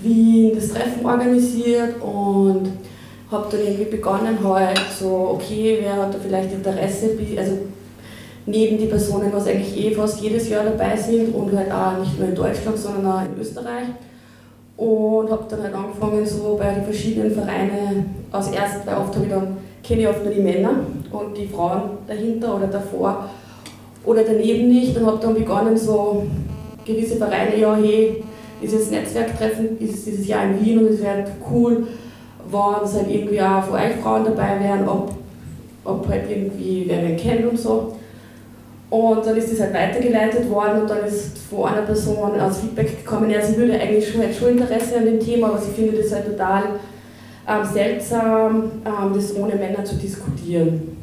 [0.02, 2.72] Wien das Treffen organisiert und
[3.30, 7.58] habe dann irgendwie begonnen halt so, okay, wer hat da vielleicht Interesse, also
[8.50, 12.18] neben die Personen, was eigentlich eh fast jedes Jahr dabei sind und halt auch nicht
[12.18, 13.88] nur in Deutschland, sondern auch in Österreich.
[14.76, 19.26] Und habe dann halt angefangen so bei den verschiedenen Vereinen, als erstes, weil oft habe
[19.26, 20.70] ich dann kenne ich oft nur die Männer
[21.10, 23.28] und die Frauen dahinter oder davor
[24.04, 26.26] oder daneben nicht und habe dann begonnen, so
[26.84, 28.22] gewisse Vereine, ja, hey,
[28.62, 31.86] dieses Netzwerktreffen ist dieses Jahr in Wien und es wäre halt cool,
[32.50, 35.12] wenn es halt irgendwie auch von euch Frauen dabei wären, ob,
[35.84, 37.94] ob halt irgendwie wer wen kennt und so.
[38.90, 43.04] Und dann ist das halt weitergeleitet worden und dann ist von einer Person als Feedback
[43.04, 46.12] gekommen, ja, sie würde eigentlich schon, schon Interesse an dem Thema, aber sie findet es
[46.12, 46.62] halt total
[47.48, 50.96] ähm, seltsam, ähm, das ohne Männer zu diskutieren.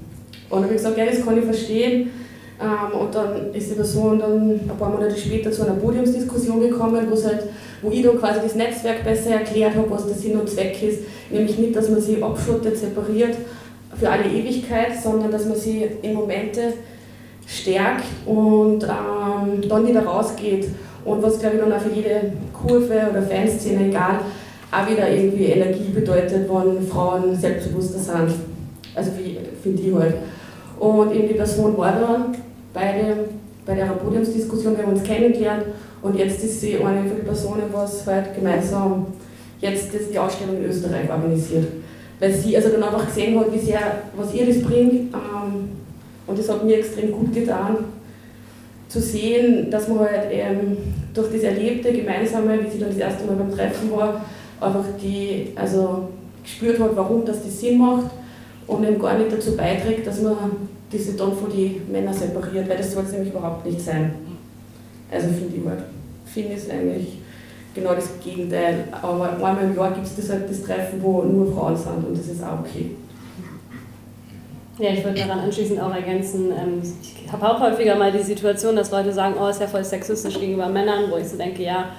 [0.50, 2.12] Und dann habe ich gesagt, ja, das kann ich verstehen.
[2.60, 7.08] Ähm, und dann ist die Person dann ein paar Monate später zu einer Podiumsdiskussion gekommen,
[7.10, 7.43] wo, halt,
[7.82, 11.04] wo ich dann quasi das Netzwerk besser erklärt habe, was der Sinn und Zweck ist.
[11.30, 13.38] Nämlich nicht, dass man sie abschottet, separiert
[13.97, 16.73] für alle Ewigkeit, sondern dass man sie in Momente
[17.48, 20.68] stärkt und ähm, dann wieder rausgeht.
[21.06, 24.20] Und was, glaube ich, dann auch für jede Kurve oder Fanszene, egal,
[24.70, 28.36] auch wieder irgendwie Energie bedeutet, wenn Frauen selbstbewusster sind.
[28.94, 29.12] Also
[29.64, 30.16] finde ich halt.
[30.78, 32.26] Und eben die Person war da
[32.74, 33.18] bei, dem,
[33.66, 35.64] bei der Podiumsdiskussion, wir haben uns kennengelernt
[36.02, 39.08] und jetzt ist sie eine von den Personen, was halt gemeinsam
[39.62, 41.68] jetzt das die Ausstellung in Österreich organisiert.
[42.20, 43.80] Weil sie also dann einfach gesehen hat, wie sehr,
[44.16, 45.14] was ihr das bringt.
[45.14, 45.70] Ähm,
[46.28, 47.78] und das hat mir extrem gut getan,
[48.88, 50.78] zu sehen, dass man halt ähm,
[51.13, 54.26] durch das Erlebte, Gemeinsame, wie sie dann das erste Mal beim Treffen war,
[54.62, 56.10] einfach die, also
[56.44, 58.12] gespürt hat, warum das, das Sinn macht
[58.66, 60.38] und eben gar nicht dazu beiträgt, dass man
[60.92, 64.13] diese dann von den Männern separiert, weil das soll es nämlich überhaupt nicht sein.
[65.12, 65.84] Also finde ich halt,
[66.26, 67.20] finde es eigentlich
[67.74, 68.86] genau das Gegenteil.
[69.02, 72.18] Aber einmal im Jahr gibt es das halt das Treffen, wo nur Frauen sind und
[72.18, 72.92] das ist auch okay.
[74.80, 76.82] Ja, ich würde daran anschließend auch ergänzen, ähm,
[77.26, 80.40] ich habe auch häufiger mal die Situation, dass Leute sagen, oh, ist ja voll sexistisch
[80.40, 81.90] gegenüber Männern, wo ich so denke, ja,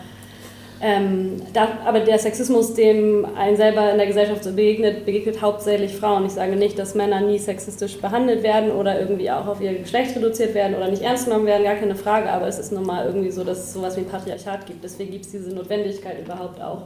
[0.81, 5.97] ähm, da, aber der Sexismus, dem ein selber in der Gesellschaft so begegnet, begegnet hauptsächlich
[5.97, 6.25] Frauen.
[6.25, 10.15] Ich sage nicht, dass Männer nie sexistisch behandelt werden oder irgendwie auch auf ihr Geschlecht
[10.15, 13.07] reduziert werden oder nicht ernst genommen werden, gar keine Frage, aber es ist nun mal
[13.07, 14.85] irgendwie so, dass es sowas wie ein Patriarchat gibt.
[14.85, 16.83] Deswegen gibt es diese Notwendigkeit überhaupt auch.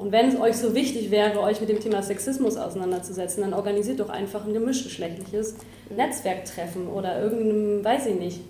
[0.00, 4.00] Und wenn es euch so wichtig wäre, euch mit dem Thema Sexismus auseinanderzusetzen, dann organisiert
[4.00, 5.56] doch einfach ein gemischgeschlechtliches
[5.94, 8.40] Netzwerktreffen oder irgendeinem, weiß ich nicht,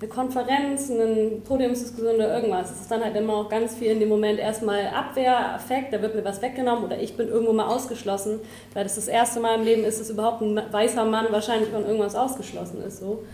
[0.00, 2.70] eine Konferenz, eine Podiumsdiskussion oder irgendwas.
[2.70, 6.14] Es ist dann halt immer auch ganz viel in dem Moment erstmal Abwehreffekt, da wird
[6.14, 8.38] mir was weggenommen oder ich bin irgendwo mal ausgeschlossen,
[8.72, 11.84] weil das das erste Mal im Leben ist, dass überhaupt ein weißer Mann wahrscheinlich von
[11.84, 13.00] irgendwas ausgeschlossen ist.
[13.00, 13.24] So.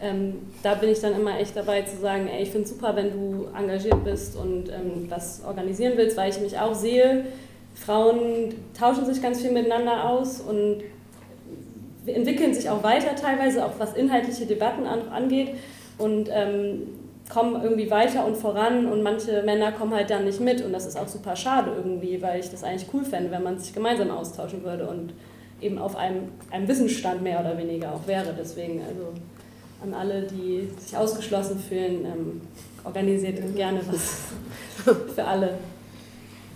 [0.00, 2.96] Ähm, da bin ich dann immer echt dabei zu sagen, ey, ich finde es super,
[2.96, 7.26] wenn du engagiert bist und ähm, was organisieren willst, weil ich mich auch sehe,
[7.74, 10.82] Frauen tauschen sich ganz viel miteinander aus und
[12.06, 15.54] entwickeln sich auch weiter teilweise, auch was inhaltliche Debatten an, angeht
[15.98, 16.82] und ähm,
[17.28, 20.86] kommen irgendwie weiter und voran und manche Männer kommen halt dann nicht mit und das
[20.86, 24.10] ist auch super schade irgendwie, weil ich das eigentlich cool fände, wenn man sich gemeinsam
[24.10, 25.14] austauschen würde und
[25.60, 28.34] eben auf einem, einem Wissensstand mehr oder weniger auch wäre.
[28.38, 29.14] Deswegen also
[29.84, 32.40] an alle, die sich ausgeschlossen fühlen, ähm,
[32.82, 34.32] organisiert gerne was
[35.14, 35.54] für alle.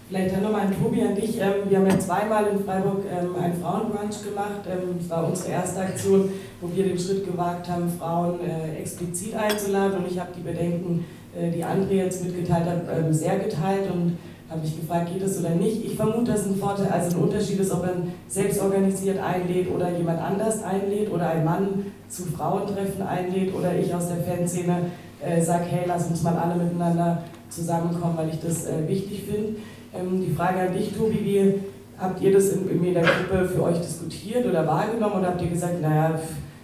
[0.08, 1.38] Vielleicht dann nochmal an Tobi, an dich.
[1.38, 4.62] Ähm, wir haben ja zweimal in Freiburg ähm, einen Frauenbrunch gemacht.
[4.66, 9.34] Ähm, das war unsere erste Aktion, wo wir den Schritt gewagt haben, Frauen äh, explizit
[9.34, 9.98] einzuladen.
[9.98, 11.04] Und ich habe die Bedenken,
[11.36, 14.16] äh, die André jetzt mitgeteilt hat, sehr geteilt und
[14.50, 15.84] habe mich gefragt, geht es oder nicht.
[15.84, 19.90] Ich vermute, dass ein Vorteil, also ein Unterschied ist, ob man selbst organisiert einlädt oder
[19.96, 24.86] jemand anders einlädt oder ein Mann zu Frauentreffen einlädt oder ich aus der Fanszene
[25.22, 29.56] äh, sage, hey, lass uns mal alle miteinander zusammenkommen, weil ich das äh, wichtig finde.
[29.94, 31.54] Ähm, die Frage an dich, Tobi, wie
[31.98, 35.48] habt ihr das in, in der Gruppe für euch diskutiert oder wahrgenommen oder habt ihr
[35.48, 36.18] gesagt, naja,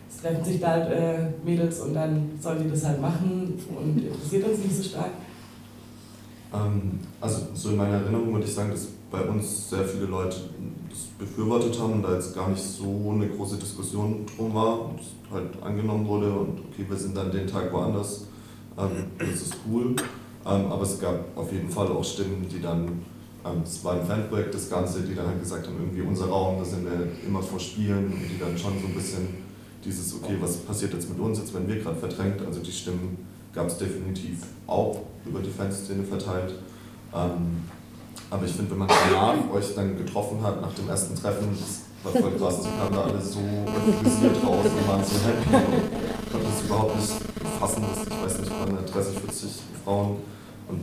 [0.09, 4.03] es treffen sich da halt äh, Mädels und dann sollen die das halt machen und
[4.03, 5.11] interessiert uns nicht so stark?
[6.54, 10.36] Ähm, also so in meiner Erinnerung würde ich sagen, dass bei uns sehr viele Leute
[10.88, 15.32] das befürwortet haben da jetzt gar nicht so eine große Diskussion drum war und es
[15.32, 18.26] halt angenommen wurde und okay, wir sind dann den Tag woanders,
[18.78, 19.96] ähm, das ist cool.
[20.46, 23.02] Ähm, aber es gab auf jeden Fall auch Stimmen, die dann
[23.62, 26.64] es war ein Fanprojekt, das Ganze, die dann halt gesagt haben, irgendwie unser Raum, da
[26.64, 29.28] sind wir immer vor Spielen und die dann schon so ein bisschen
[29.84, 33.18] dieses, okay, was passiert jetzt mit uns, jetzt werden wir gerade verdrängt, also die Stimmen
[33.52, 36.54] gab es definitiv auch über die Fanszene verteilt.
[37.14, 37.64] Ähm,
[38.30, 42.12] aber ich finde, wenn man danach euch dann getroffen hat, nach dem ersten Treffen, das
[42.12, 46.32] war voll krass, die kamen da alle so euphorisiert raus und waren so happy und
[46.32, 47.12] konnten das überhaupt nicht
[47.60, 49.50] fassen, dass ich weiß nicht, waren 30, 40
[49.84, 50.16] Frauen
[50.68, 50.80] und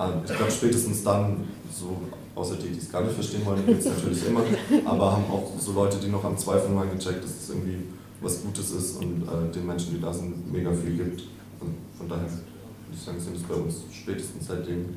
[0.00, 1.98] ähm, ich glaube spätestens dann so,
[2.34, 4.42] außer die, die es gar nicht verstehen wollen, gibt es natürlich immer,
[4.84, 7.84] aber haben auch so Leute, die noch am Zweifeln waren, gecheckt, dass es irgendwie
[8.20, 11.22] was Gutes ist und äh, den Menschen, die da sind, mega viel gibt.
[11.60, 12.26] Und von daher
[12.88, 14.96] würde ich sagen, sind es bei uns spätestens seitdem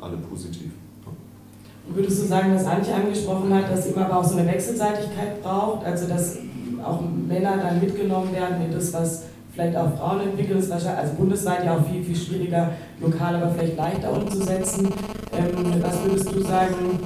[0.00, 0.72] alle positiv.
[1.04, 1.94] Ja.
[1.94, 5.84] Würdest du sagen, dass Antje angesprochen hat, dass immer aber auch so eine Wechselseitigkeit braucht,
[5.86, 6.38] also dass
[6.84, 11.14] auch Männer dann mitgenommen werden in das, was vielleicht auch Frauen entwickeln, ist wahrscheinlich, also
[11.14, 14.88] bundesweit ja auch viel, viel schwieriger, lokal aber vielleicht leichter umzusetzen.
[15.32, 16.98] Ähm, was würdest du sagen,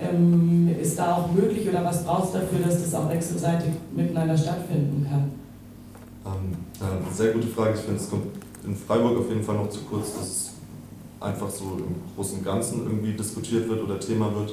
[0.00, 4.36] ähm, ist da auch möglich oder was brauchst du dafür, dass das auch wechselseitig miteinander
[4.36, 5.32] stattfinden kann?
[6.26, 6.56] Ähm,
[7.12, 7.74] sehr gute Frage.
[7.74, 8.26] Ich finde, es kommt
[8.64, 10.50] in Freiburg auf jeden Fall noch zu kurz, dass es
[11.20, 14.52] einfach so im Großen und Ganzen irgendwie diskutiert wird oder Thema wird.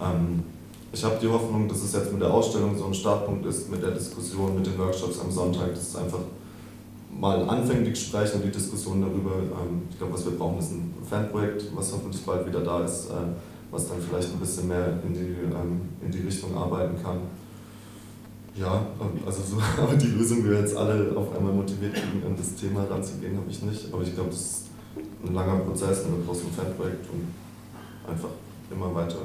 [0.00, 0.42] Ähm,
[0.92, 3.82] ich habe die Hoffnung, dass es jetzt mit der Ausstellung so ein Startpunkt ist, mit
[3.82, 6.20] der Diskussion, mit den Workshops am Sonntag, dass es einfach
[7.10, 9.36] mal anfängt, die Gespräche und die Diskussion darüber.
[9.36, 13.10] Ähm, ich glaube, was wir brauchen, ist ein Fanprojekt, was hoffentlich bald wieder da ist,
[13.10, 13.14] äh,
[13.70, 17.18] was dann vielleicht ein bisschen mehr in die, ähm, in die Richtung arbeiten kann.
[18.56, 18.86] Ja,
[19.26, 22.54] also so, aber die Lösung, wie wir jetzt alle auf einmal motiviert kriegen, an das
[22.54, 23.92] Thema ranzugehen, habe ich nicht.
[23.92, 24.64] Aber ich glaube, das ist
[25.26, 27.34] ein langer Prozess ein Fanprojekt und
[28.08, 28.28] einfach
[28.70, 29.16] immer weiter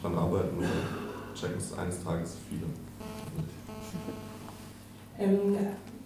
[0.00, 0.66] dran arbeiten und
[1.34, 2.64] checken es eines Tages viele.
[5.18, 5.56] Ähm,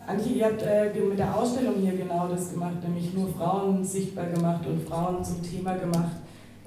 [0.06, 4.26] Antje, ihr habt äh, mit der Ausstellung hier genau das gemacht, nämlich nur Frauen sichtbar
[4.26, 6.16] gemacht und Frauen zum Thema gemacht.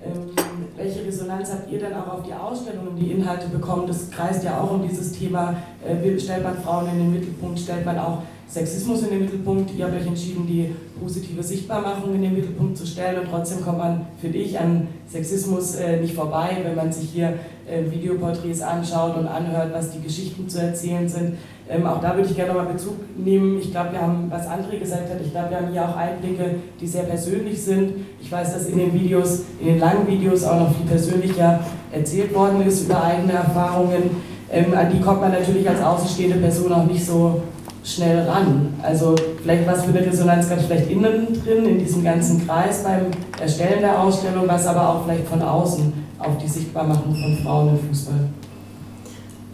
[0.05, 0.29] Ähm,
[0.77, 3.87] welche Resonanz habt ihr dann auch auf die Ausstellung und die Inhalte bekommen?
[3.87, 7.85] Das kreist ja auch um dieses Thema, äh, stellt man Frauen in den Mittelpunkt, stellt
[7.85, 9.71] man auch Sexismus in den Mittelpunkt.
[9.75, 13.79] Ihr habt euch entschieden, die positive Sichtbarmachung in den Mittelpunkt zu stellen und trotzdem kommt
[13.79, 17.33] man, finde ich, an Sexismus äh, nicht vorbei, wenn man sich hier
[17.67, 21.37] äh, Videoporträts anschaut und anhört, was die Geschichten zu erzählen sind.
[21.67, 23.57] Ähm, auch da würde ich gerne nochmal Bezug nehmen.
[23.59, 26.55] Ich glaube, wir haben, was André gesagt hat, ich glaube, wir haben hier auch Einblicke,
[26.79, 27.93] die sehr persönlich sind.
[28.21, 31.59] Ich weiß, dass in den Videos, in den langen Videos auch noch viel persönlicher
[31.91, 34.21] erzählt worden ist über eigene Erfahrungen.
[34.51, 37.41] Ähm, an die kommt man natürlich als außenstehende Person auch nicht so
[37.83, 38.73] schnell ran.
[38.81, 43.07] Also vielleicht was für eine Resonanz es vielleicht innen drin, in diesem ganzen Kreis beim
[43.39, 47.87] Erstellen der Ausstellung, was aber auch vielleicht von außen auf die Sichtbarmachung von Frauen im
[47.87, 48.29] Fußball.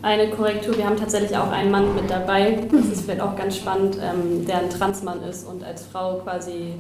[0.03, 3.57] Eine Korrektur, wir haben tatsächlich auch einen Mann mit dabei, das ist vielleicht auch ganz
[3.57, 6.73] spannend, ähm, der ein Transmann ist und als Frau quasi,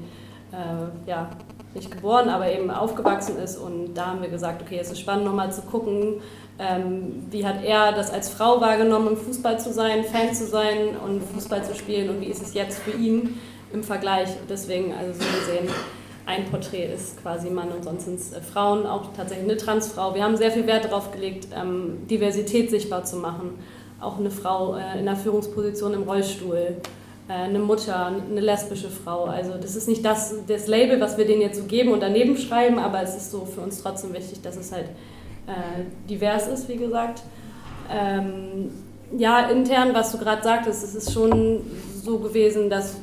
[0.51, 1.29] äh, ja,
[1.75, 3.57] nicht geboren, aber eben aufgewachsen ist.
[3.57, 6.15] Und da haben wir gesagt, okay, es ist spannend nochmal zu gucken,
[6.57, 10.97] ähm, wie hat er das als Frau wahrgenommen, im Fußball zu sein, Fan zu sein
[11.05, 13.39] und Fußball zu spielen und wie ist es jetzt für ihn
[13.71, 14.29] im Vergleich.
[14.49, 15.69] Deswegen, also so gesehen,
[16.25, 20.13] ein Porträt ist quasi Mann und sonst sind es äh, Frauen, auch tatsächlich eine Transfrau.
[20.13, 23.59] Wir haben sehr viel Wert darauf gelegt, ähm, Diversität sichtbar zu machen.
[23.99, 26.77] Auch eine Frau äh, in einer Führungsposition im Rollstuhl,
[27.27, 29.25] äh, eine Mutter, eine lesbische Frau.
[29.25, 32.37] Also das ist nicht das, das Label, was wir denen jetzt so geben und daneben
[32.37, 34.85] schreiben, aber es ist so für uns trotzdem wichtig, dass es halt
[36.07, 37.23] divers ist, wie gesagt.
[37.91, 38.69] Ähm,
[39.17, 41.61] ja, intern, was du gerade sagtest, es ist schon
[42.01, 42.97] so gewesen, dass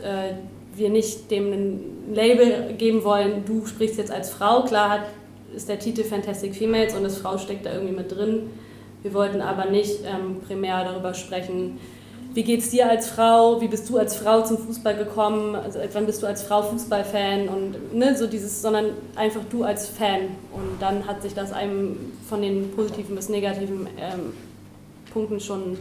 [0.79, 4.63] wir nicht dem ein Label geben wollen, du sprichst jetzt als Frau.
[4.63, 5.05] Klar
[5.55, 8.51] ist der Titel Fantastic Females und das Frau steckt da irgendwie mit drin.
[9.03, 11.79] Wir wollten aber nicht ähm, primär darüber sprechen,
[12.35, 15.79] wie geht es dir als Frau, wie bist du als Frau zum Fußball gekommen, also
[15.93, 18.87] wann bist du als Frau Fußballfan und ne, so dieses, sondern
[19.17, 20.21] einfach du als Fan.
[20.53, 24.35] Und dann hat sich das einem von den positiven bis negativen ähm,
[25.13, 25.79] Punkten schon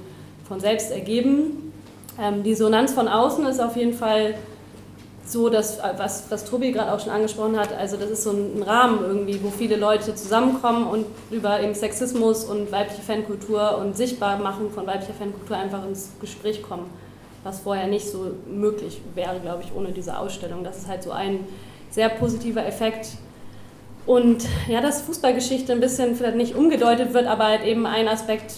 [0.48, 1.74] von selbst ergeben.
[2.20, 4.36] Ähm, die Sonanz von außen ist auf jeden Fall
[5.28, 8.64] so, dass, was, was Tobi gerade auch schon angesprochen hat, also das ist so ein
[8.64, 14.72] Rahmen irgendwie, wo viele Leute zusammenkommen und über eben Sexismus und weibliche Fankultur und Sichtbarmachung
[14.72, 16.90] von weiblicher Fankultur einfach ins Gespräch kommen,
[17.44, 20.64] was vorher nicht so möglich wäre, glaube ich, ohne diese Ausstellung.
[20.64, 21.42] Das ist halt so ein
[21.90, 23.10] sehr positiver Effekt.
[24.06, 28.54] Und ja, dass Fußballgeschichte ein bisschen vielleicht nicht umgedeutet wird, aber halt eben ein Aspekt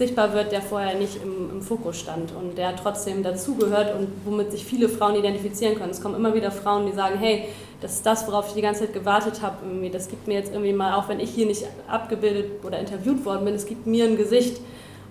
[0.00, 4.50] sichtbar wird, der vorher nicht im, im Fokus stand und der trotzdem dazugehört und womit
[4.50, 5.90] sich viele Frauen identifizieren können.
[5.90, 7.44] Es kommen immer wieder Frauen, die sagen, hey,
[7.82, 9.56] das ist das, worauf ich die ganze Zeit gewartet habe.
[9.90, 13.44] Das gibt mir jetzt irgendwie mal, auch wenn ich hier nicht abgebildet oder interviewt worden
[13.44, 14.62] bin, es gibt mir ein Gesicht.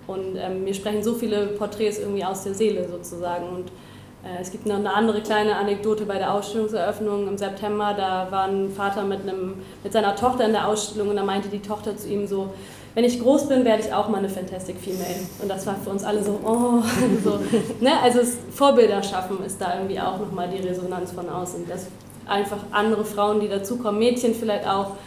[0.08, 3.48] Und ähm, mir sprechen so viele Porträts irgendwie aus der Seele sozusagen.
[3.48, 3.68] Und
[4.24, 7.94] äh, es gibt noch eine andere kleine Anekdote bei der Ausstellungseröffnung im September.
[7.96, 11.48] Da war ein Vater mit, einem, mit seiner Tochter in der Ausstellung und da meinte
[11.50, 12.50] die Tochter zu ihm so,
[13.00, 15.22] wenn ich groß bin, werde ich auch mal eine Fantastic Female.
[15.42, 16.84] Und das war für uns alle so, oh,
[17.24, 17.40] so.
[17.80, 17.92] Ne?
[18.04, 18.20] Also
[18.52, 21.66] Vorbilder schaffen ist da irgendwie auch nochmal die Resonanz von außen.
[21.70, 21.88] Dass
[22.28, 24.98] einfach andere Frauen, die dazukommen, Mädchen vielleicht auch,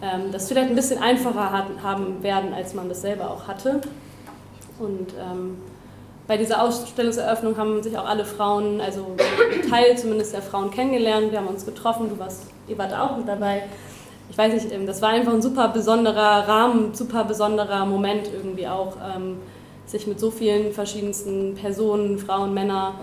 [0.00, 3.82] ähm, das vielleicht ein bisschen einfacher haben werden, als man das selber auch hatte.
[4.78, 5.58] Und ähm,
[6.26, 9.08] bei dieser Ausstellungseröffnung haben sich auch alle Frauen, also
[9.68, 11.32] Teil zumindest der Frauen kennengelernt.
[11.32, 13.64] Wir haben uns getroffen, du warst, ihr wart auch mit dabei
[14.32, 18.66] ich weiß nicht, ähm, das war einfach ein super besonderer Rahmen, super besonderer Moment irgendwie
[18.66, 19.36] auch, ähm,
[19.84, 22.94] sich mit so vielen verschiedensten Personen, Frauen, Männer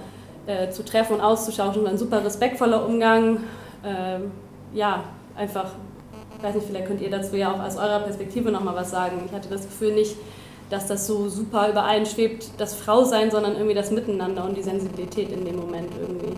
[0.47, 1.85] äh, zu treffen und auszutauschen.
[1.85, 3.41] Ein super respektvoller Umgang.
[3.85, 4.31] Ähm,
[4.73, 5.03] ja,
[5.35, 5.67] einfach,
[6.35, 9.21] ich weiß nicht, vielleicht könnt ihr dazu ja auch aus eurer Perspektive nochmal was sagen.
[9.27, 10.15] Ich hatte das Gefühl nicht,
[10.71, 15.45] dass das so super übereinschwebt, das Frausein, sondern irgendwie das Miteinander und die Sensibilität in
[15.45, 16.33] dem Moment irgendwie.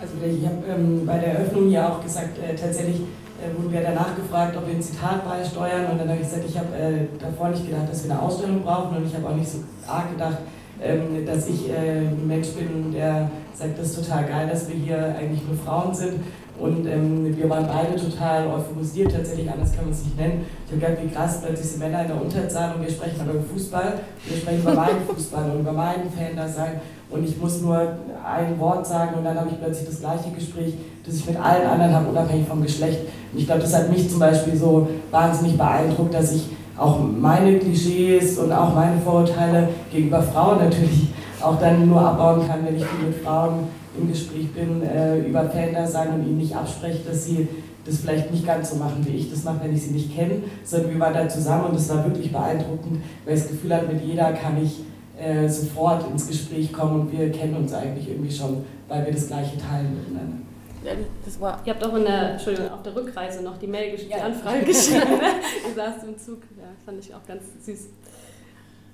[0.00, 3.80] Also ich habe ähm, bei der Eröffnung ja auch gesagt, äh, tatsächlich äh, wurden wir
[3.80, 5.90] danach gefragt, ob wir ein Zitat beisteuern.
[5.90, 8.62] Und dann habe ich gesagt, ich habe äh, davor nicht gedacht, dass wir eine Ausstellung
[8.62, 8.96] brauchen.
[8.96, 9.58] Und ich habe auch nicht so
[9.88, 10.38] arg gedacht,
[10.80, 14.76] ähm, dass ich äh, ein Mensch bin, der sagt, das ist total geil, dass wir
[14.76, 16.20] hier eigentlich nur Frauen sind
[16.60, 20.44] und ähm, wir waren beide total euphorisiert, tatsächlich, anders kann man es nicht nennen.
[20.66, 23.32] Ich habe gedacht, wie krass, plötzlich sind Männer in der Unterzahl und wir sprechen aber
[23.32, 27.38] über Fußball, wir sprechen über meinen Fußball und über meinen Fan da sein und ich
[27.38, 31.26] muss nur ein Wort sagen und dann habe ich plötzlich das gleiche Gespräch, das ich
[31.26, 33.00] mit allen anderen habe, unabhängig vom Geschlecht.
[33.32, 37.58] Und ich glaube, das hat mich zum Beispiel so wahnsinnig beeindruckt, dass ich auch meine
[37.58, 41.08] Klischees und auch meine Vorurteile gegenüber Frauen natürlich
[41.40, 43.68] auch dann nur abbauen kann, wenn ich viel mit Frauen
[43.98, 47.48] im Gespräch bin, äh, über Felder sein und ihnen nicht abspreche, dass sie
[47.84, 50.42] das vielleicht nicht ganz so machen, wie ich das mache, wenn ich sie nicht kenne,
[50.64, 53.92] sondern wir waren da zusammen und das war wirklich beeindruckend, weil ich das Gefühl hatte,
[53.92, 54.80] mit jeder kann ich
[55.18, 59.26] äh, sofort ins Gespräch kommen und wir kennen uns eigentlich irgendwie schon, weil wir das
[59.26, 60.36] Gleiche teilen miteinander.
[61.24, 64.08] Das war, ihr habt auch in der, Entschuldigung, auf der Rückreise noch die Mail, die
[64.08, 64.18] ja.
[64.18, 65.10] Anfrage geschrieben.
[65.10, 65.40] Ne?
[65.68, 67.88] Ihr saßt im Zug, ja, fand ich auch ganz süß.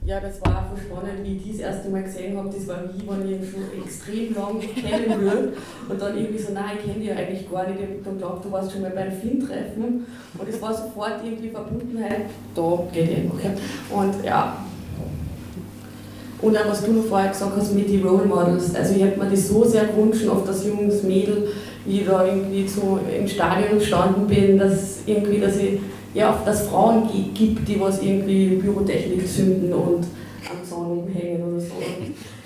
[0.07, 2.51] Ja, das war auch spannend, wie ich das erste Mal gesehen habe.
[2.55, 5.53] Das war wie, wenn ich ihn schon extrem lange kennen würde.
[5.89, 7.81] Und dann irgendwie so, nein, ich kenne dich eigentlich gar nicht.
[7.81, 10.07] Ich habe gedacht, du warst schon mal beim Filmtreffen.
[10.39, 12.27] Und es war sofort irgendwie Verbundenheit.
[12.55, 13.37] Da geht irgendwo.
[13.37, 13.51] Okay.
[13.91, 14.59] Und ja,
[16.45, 18.75] und auch was du noch vorher gesagt hast mit den Role Models.
[18.75, 21.49] Also ich hätte mir das so sehr gewünscht, auf das junges Mädel,
[21.87, 25.81] wie ich da irgendwie so im Stadion gestanden bin, dass irgendwie, dass ich
[26.15, 30.07] ja auch dass Frauen gibt, die was irgendwie Pyrotechnik zünden und
[30.49, 31.73] am Zaun umhängen oder so.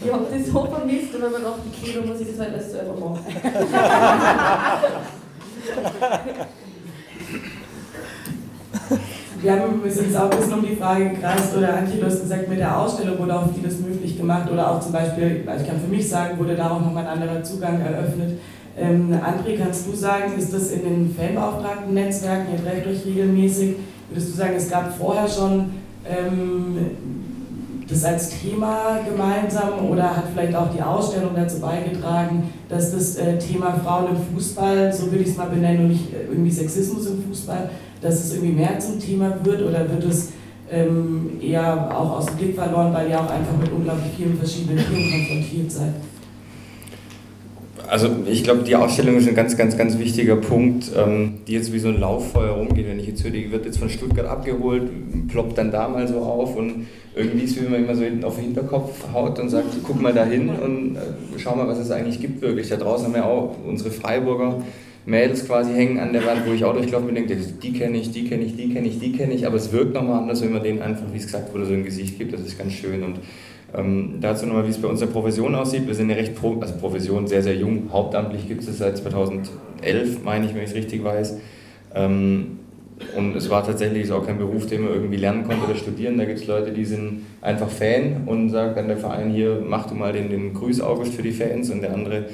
[0.05, 2.55] Ich habe das so vermisst und habe ich gedacht, okay, dann muss ich das halt
[2.55, 3.21] alles selber machen.
[9.41, 12.23] Wir haben uns jetzt auch ein bisschen um die Frage gekreist, oder Antje, du hast
[12.23, 15.81] gesagt, mit der Ausstellung wurde auch vieles möglich gemacht, oder auch zum Beispiel, ich kann
[15.81, 18.41] für mich sagen, wurde da auch nochmal ein anderer Zugang eröffnet.
[18.81, 23.77] Ähm, André, kannst du sagen, ist das in den Fanbeauftragten-Netzwerken, ihr trefft euch regelmäßig,
[24.09, 25.71] würdest du sagen, es gab vorher schon
[26.07, 26.77] ähm,
[27.89, 33.39] das als Thema gemeinsam oder hat vielleicht auch die Ausstellung dazu beigetragen, dass das äh,
[33.39, 37.25] Thema Frauen im Fußball, so würde ich es mal benennen, und nicht irgendwie Sexismus im
[37.25, 40.33] Fußball, dass es irgendwie mehr zum Thema wird oder wird es
[40.71, 44.85] ähm, eher auch aus dem Blick verloren, weil ihr auch einfach mit unglaublich vielen verschiedenen
[44.85, 45.95] Themen konfrontiert seid?
[47.89, 51.73] Also ich glaube, die Ausstellung ist ein ganz, ganz, ganz wichtiger Punkt, ähm, die jetzt
[51.73, 52.87] wie so ein Lauffeuer rumgeht.
[52.87, 54.83] Wenn ich jetzt höre, die wird jetzt von Stuttgart abgeholt,
[55.29, 58.45] ploppt dann da mal so auf und irgendwie ist, wie man immer so auf den
[58.45, 62.21] Hinterkopf haut und sagt, guck mal da hin und äh, schau mal, was es eigentlich
[62.21, 62.69] gibt wirklich.
[62.69, 64.63] Da draußen haben wir auch unsere Freiburger
[65.07, 68.11] Mädels quasi hängen an der Wand, wo ich auch durchlaufe und denke, die kenne ich,
[68.11, 70.53] die kenne ich, die kenne ich, die kenne ich, aber es wirkt nochmal anders, wenn
[70.53, 73.03] man denen einfach, wie es gesagt wurde, so ein Gesicht gibt, das ist ganz schön
[73.03, 73.21] und
[73.75, 75.87] Ähm, dazu nochmal, wie es bei uns der Profession aussieht.
[75.87, 77.91] Wir sind eine recht, Pro also Profession sehr, sehr jung.
[77.93, 81.39] Hauptamtlich gibt es seit 2011, meine ich, wenn ich es richtig weiß.
[81.95, 82.59] Ähm,
[83.17, 86.19] und es war tatsächlich auch kein Beruf, den man irgendwie lernen konnte oder studieren.
[86.19, 89.87] Da gibt es Leute, die sind einfach Fan und sagt dann der Verein hier, mach
[89.87, 92.25] du mal den, den Grüß August für die Fans und der andere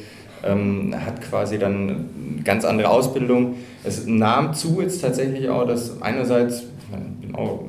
[0.42, 3.56] ähm, hat quasi dann eine ganz andere Ausbildung.
[3.82, 6.64] Es nahm zu jetzt tatsächlich auch, dass einerseits,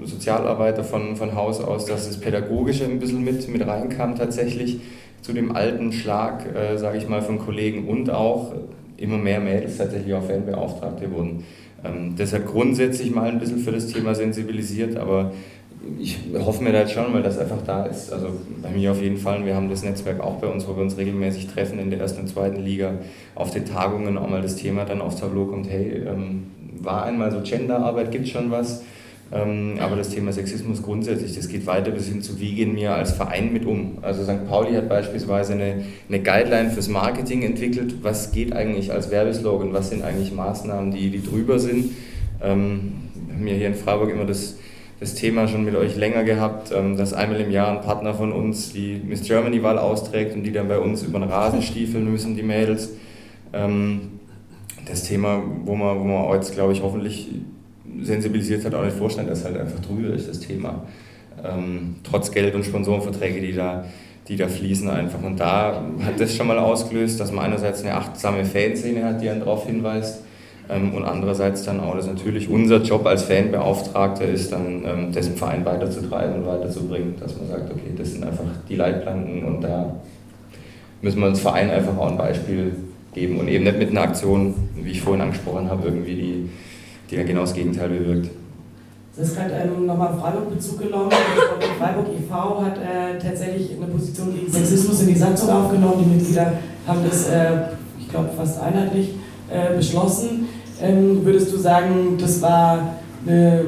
[0.04, 4.80] Sozialarbeiter von, von Haus aus, dass das Pädagogische ein bisschen mit, mit reinkam tatsächlich
[5.22, 8.54] zu dem alten Schlag, äh, sage ich mal, von Kollegen und auch
[8.98, 11.44] immer mehr Mädels tatsächlich auch Fanbeauftragte wurden.
[11.84, 15.32] Ähm, deshalb grundsätzlich mal ein bisschen für das Thema sensibilisiert, aber
[16.00, 18.12] ich hoffe mir da jetzt schon, weil das einfach da ist.
[18.12, 18.30] Also
[18.62, 19.46] bei mir auf jeden Fall.
[19.46, 22.22] Wir haben das Netzwerk auch bei uns, wo wir uns regelmäßig treffen in der ersten
[22.22, 22.94] und zweiten Liga.
[23.36, 26.48] Auf den Tagungen auch mal das Thema dann aufs Tableau kommt, hey, ähm,
[26.80, 28.84] war einmal so Genderarbeit, gibt schon was.
[29.32, 32.94] Ähm, aber das Thema Sexismus grundsätzlich, das geht weiter bis hin zu, wie gehen wir
[32.94, 33.98] als Verein mit um.
[34.02, 34.48] Also St.
[34.48, 37.96] Pauli hat beispielsweise eine, eine Guideline fürs Marketing entwickelt.
[38.04, 39.74] Was geht eigentlich als Werbeslogan?
[39.74, 41.92] Was sind eigentlich Maßnahmen, die, die drüber sind?
[42.42, 42.94] Ähm,
[43.28, 44.58] wir haben ja hier in Freiburg immer das
[44.98, 48.32] das Thema schon mit euch länger gehabt, ähm, dass einmal im Jahr ein Partner von
[48.32, 52.36] uns die Miss Germany-Wahl austrägt und die dann bei uns über den Rasen stiefeln müssen,
[52.36, 52.92] die Mädels.
[53.52, 57.30] Das Thema, wo man, wo man jetzt, glaube ich, hoffentlich
[58.02, 60.84] sensibilisiert hat, auch nicht vorstellen, dass halt einfach drüber ist, das Thema.
[61.44, 63.86] Ähm, trotz Geld und Sponsorenverträge, die da,
[64.28, 65.22] die da fließen einfach.
[65.22, 69.30] Und da hat das schon mal ausgelöst, dass man einerseits eine achtsame Fanszene hat, die
[69.30, 70.22] einen darauf hinweist,
[70.70, 75.36] ähm, und andererseits dann auch, dass natürlich unser Job als Fanbeauftragter ist, dann ähm, dessen
[75.36, 79.96] Verein weiterzutreiben und weiterzubringen, dass man sagt, okay, das sind einfach die Leitplanken und da
[81.02, 82.76] müssen wir uns Verein einfach auch ein Beispiel
[83.14, 86.50] geben und eben nicht mit einer Aktion, wie ich vorhin angesprochen habe, irgendwie die,
[87.10, 88.30] die ja genau das Gegenteil bewirkt.
[89.18, 91.10] Das ist gerade ähm, nochmal Freiburg Bezug genommen.
[91.80, 92.66] Freiburg e.V.
[92.66, 96.04] hat äh, tatsächlich eine Position gegen Sexismus in die Satzung aufgenommen.
[96.04, 96.54] Die Mitglieder
[96.86, 97.52] haben das, äh,
[97.98, 99.12] ich glaube, fast einheitlich
[99.50, 100.50] äh, beschlossen.
[100.82, 102.96] Ähm, würdest du sagen, das war
[103.26, 103.62] eine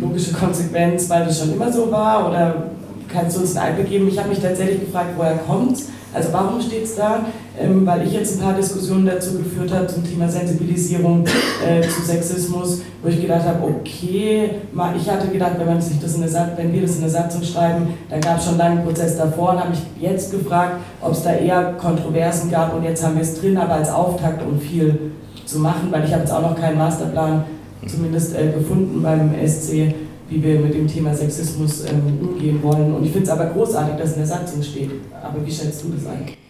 [0.00, 2.30] logische Konsequenz, weil das schon immer so war?
[2.30, 2.70] Oder
[3.08, 4.08] kannst du uns einen Einblick geben?
[4.08, 5.82] Ich habe mich tatsächlich gefragt, woher kommt?
[6.14, 7.26] Also warum steht es da?
[7.56, 11.24] Ähm, weil ich jetzt ein paar Diskussionen dazu geführt habe zum Thema Sensibilisierung
[11.64, 16.00] äh, zu Sexismus, wo ich gedacht habe, okay, mal, ich hatte gedacht, wenn, man sich
[16.00, 18.82] das in eine, wenn wir das in eine Satzung schreiben, dann gab es schon einen
[18.82, 23.04] Prozess davor und habe mich jetzt gefragt, ob es da eher Kontroversen gab und jetzt
[23.04, 25.12] haben wir es drin, aber als Auftakt, um viel
[25.46, 27.44] zu machen, weil ich habe jetzt auch noch keinen Masterplan
[27.86, 29.94] zumindest äh, gefunden beim SC,
[30.28, 32.94] wie wir mit dem Thema Sexismus ähm, umgehen wollen.
[32.94, 34.90] Und ich finde es aber großartig, dass in der Satzung steht.
[35.22, 36.43] Aber wie schätzt du das ein?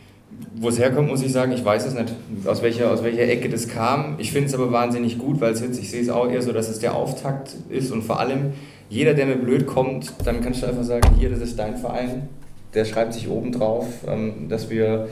[0.56, 2.12] Wo es herkommt, muss ich sagen, ich weiß es nicht,
[2.46, 4.16] aus welcher, aus welcher Ecke das kam.
[4.18, 6.52] Ich finde es aber wahnsinnig gut, weil es jetzt, ich sehe es auch eher so,
[6.52, 8.52] dass es der Auftakt ist und vor allem
[8.88, 12.28] jeder, der mir blöd kommt, dann kannst du einfach sagen, hier, das ist dein Verein,
[12.74, 15.08] der schreibt sich oben drauf, ähm, dass wir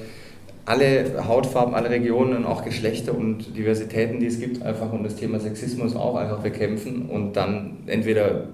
[0.64, 5.16] alle Hautfarben, alle Regionen und auch Geschlechter und Diversitäten, die es gibt, einfach und das
[5.16, 8.45] Thema Sexismus auch einfach bekämpfen und dann entweder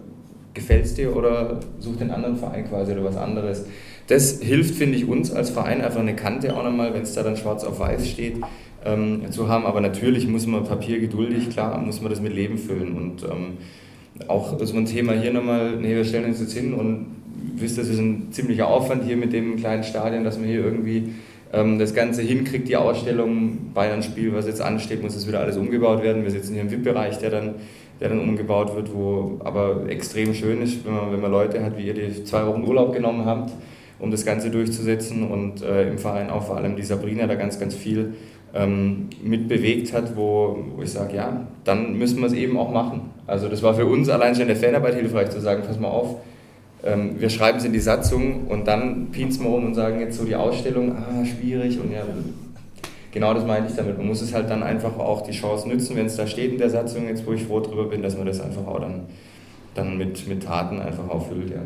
[0.54, 3.66] gefällt es dir oder such den anderen Verein quasi oder was anderes.
[4.08, 7.22] Das hilft, finde ich, uns als Verein einfach eine Kante auch nochmal, wenn es da
[7.22, 8.36] dann schwarz auf weiß steht,
[8.84, 9.66] ähm, zu haben.
[9.66, 12.96] Aber natürlich muss man Papier geduldig, klar, muss man das mit Leben füllen.
[12.96, 13.58] Und ähm,
[14.26, 17.06] auch so ein Thema hier nochmal, nee, wir stellen uns jetzt hin und
[17.56, 21.10] wisst, das ist ein ziemlicher Aufwand hier mit dem kleinen Stadion, dass man hier irgendwie
[21.52, 26.02] ähm, das Ganze hinkriegt, die Ausstellung, Bayern-Spiel, was jetzt ansteht, muss das wieder alles umgebaut
[26.02, 26.24] werden.
[26.24, 27.54] Wir sitzen hier im VIP-Bereich, der dann,
[28.00, 31.76] der dann umgebaut wird, wo aber extrem schön ist, wenn man, wenn man Leute hat,
[31.76, 33.52] wie ihr, die zwei Wochen Urlaub genommen habt,
[33.98, 37.58] um das Ganze durchzusetzen und äh, im Verein auch vor allem die Sabrina da ganz,
[37.58, 38.14] ganz viel
[38.54, 43.10] ähm, mitbewegt hat, wo, wo ich sage, ja, dann müssen wir es eben auch machen.
[43.26, 45.88] Also das war für uns allein schon in der Fanarbeit hilfreich zu sagen, pass mal
[45.88, 46.16] auf,
[46.84, 50.16] ähm, wir schreiben es in die Satzung und dann pinsen wir um und sagen jetzt
[50.16, 52.02] so die Ausstellung, ah, schwierig und ja,
[53.12, 53.98] genau das meinte ich damit.
[53.98, 56.58] Man muss es halt dann einfach auch die Chance nützen, wenn es da steht in
[56.58, 59.06] der Satzung, jetzt wo ich froh drüber bin, dass man das einfach auch dann,
[59.74, 61.62] dann mit, mit Taten einfach auffüllt, ja.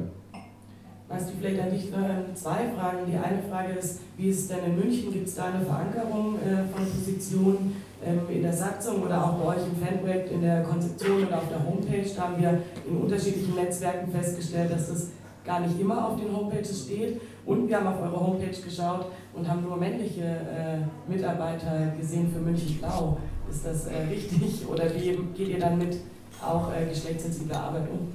[1.12, 1.92] Weißt du, vielleicht an dich
[2.34, 3.04] zwei Fragen.
[3.06, 5.12] Die eine Frage ist, wie ist es denn in München?
[5.12, 9.56] Gibt es da eine Verankerung äh, von Positionen ähm, in der Satzung oder auch bei
[9.56, 12.08] euch im Fanprojekt in der Konzeption oder auf der Homepage?
[12.16, 15.08] Da haben wir in unterschiedlichen Netzwerken festgestellt, dass das
[15.44, 17.20] gar nicht immer auf den Homepages steht.
[17.44, 22.40] Und wir haben auf eure Homepage geschaut und haben nur männliche äh, Mitarbeiter gesehen für
[22.40, 23.18] München Blau.
[23.50, 25.98] Ist das äh, richtig oder wie geht ihr dann mit
[26.40, 28.12] auch äh, geschlechtssensibler Arbeit um?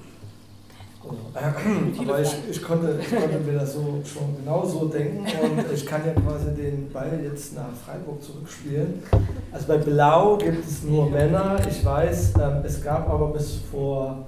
[2.00, 5.86] Aber ich, ich, konnte, ich konnte mir das so schon genau so denken und ich
[5.86, 9.04] kann ja quasi den Ball jetzt nach Freiburg zurückspielen.
[9.52, 11.58] Also bei Blau gibt es nur Männer.
[11.70, 14.26] Ich weiß, ähm, es gab aber bis vor,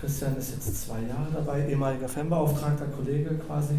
[0.00, 3.74] Christian ist jetzt zwei Jahre dabei, ehemaliger Fanbeauftragter, Kollege quasi,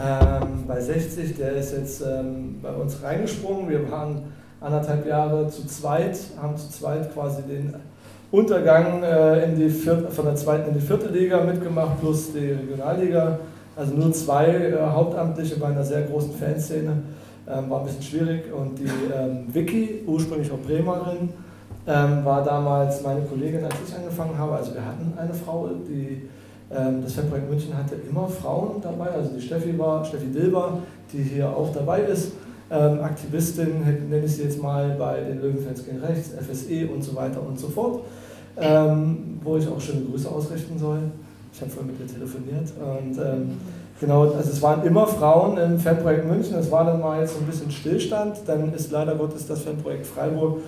[0.00, 3.68] ähm, bei 60, der ist jetzt ähm, bei uns reingesprungen.
[3.68, 4.22] Wir waren
[4.60, 7.74] anderthalb Jahre zu zweit, haben zu zweit quasi den
[8.32, 12.52] Untergang äh, in die vierte, von der zweiten in die vierte Liga mitgemacht, plus die
[12.52, 13.38] Regionalliga.
[13.76, 16.92] Also nur zwei äh, Hauptamtliche bei einer sehr großen Fanszene.
[17.48, 18.52] Ähm, war ein bisschen schwierig.
[18.52, 21.30] Und die ähm, Vicky, ursprünglich auch Bremerin,
[21.86, 24.52] ähm, war damals meine Kollegin, als ich angefangen habe.
[24.52, 26.28] Also wir hatten eine Frau, die
[26.72, 29.10] ähm, das Fanprojekt München hatte immer Frauen dabei.
[29.10, 30.78] Also die Steffi war, Steffi Dilber,
[31.12, 32.32] die hier auch dabei ist.
[32.70, 37.16] Ähm, Aktivistin, nenne ich sie jetzt mal bei den Löwenfans gegen Rechts, FSE und so
[37.16, 38.04] weiter und so fort,
[38.56, 41.00] ähm, wo ich auch schöne Grüße ausrichten soll.
[41.52, 43.58] Ich habe vorhin mit ihr telefoniert und ähm,
[43.98, 47.40] genau, also es waren immer Frauen im Fanprojekt München, es war dann mal jetzt so
[47.40, 50.58] ein bisschen Stillstand, dann ist leider Gottes das Fanprojekt Freiburg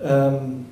[0.00, 0.66] ähm,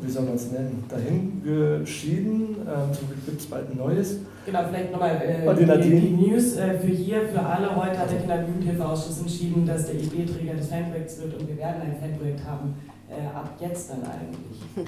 [0.00, 2.56] wie soll man es nennen, dahin geschieden.
[2.60, 4.16] Ähm, zum Glück gibt es bald ein neues.
[4.44, 7.76] Genau, vielleicht nochmal äh, die, die, die, News äh, für hier, für alle.
[7.76, 11.56] Heute hat der Kinder- und Jugendhilfeausschuss entschieden, dass der IB-Träger des Fanprojekts wird und wir
[11.56, 12.74] werden ein Fanprojekt haben.
[13.08, 14.62] Äh, ab jetzt dann eigentlich.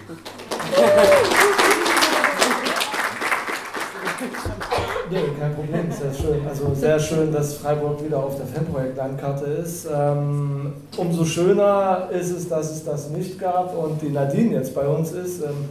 [5.11, 6.47] Nee, kein Problem, sehr schön.
[6.49, 9.87] Also sehr schön, dass Freiburg wieder auf der Fanprojekt-Landkarte ist.
[9.93, 14.87] Ähm, umso schöner ist es, dass es das nicht gab und die Nadine jetzt bei
[14.87, 15.43] uns ist.
[15.43, 15.69] Ähm,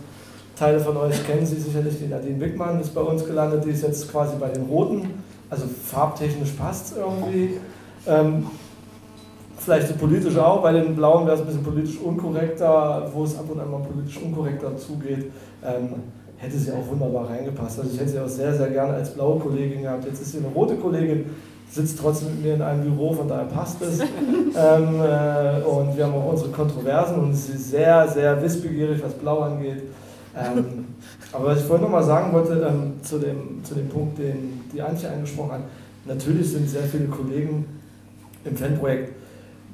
[0.63, 3.83] Teile von euch kennen sie sicherlich, die Nadine Wickmann ist bei uns gelandet, die ist
[3.83, 5.09] jetzt quasi bei den Roten.
[5.49, 7.59] Also farbtechnisch passt es irgendwie.
[8.07, 8.47] Ähm,
[9.57, 13.37] vielleicht so politisch auch, bei den Blauen wäre es ein bisschen politisch unkorrekter, wo es
[13.37, 15.33] ab und an mal politisch unkorrekter zugeht.
[15.65, 15.95] Ähm,
[16.37, 17.79] hätte sie auch wunderbar reingepasst.
[17.79, 20.05] Also ich hätte sie auch sehr, sehr gerne als blaue Kollegin gehabt.
[20.05, 21.25] Jetzt ist sie eine rote Kollegin,
[21.69, 23.99] sitzt trotzdem mit mir in einem Büro, von daher passt es.
[23.99, 24.07] ähm,
[24.55, 29.39] äh, und wir haben auch unsere Kontroversen und sie ist sehr, sehr wissbegierig, was Blau
[29.39, 29.83] angeht.
[30.35, 30.85] Ähm,
[31.31, 34.81] aber was ich vorhin nochmal sagen wollte, ähm, zu, dem, zu dem Punkt, den die
[34.81, 35.61] Antje angesprochen hat,
[36.05, 37.65] natürlich sind sehr viele Kollegen
[38.43, 39.13] im Fanprojekt,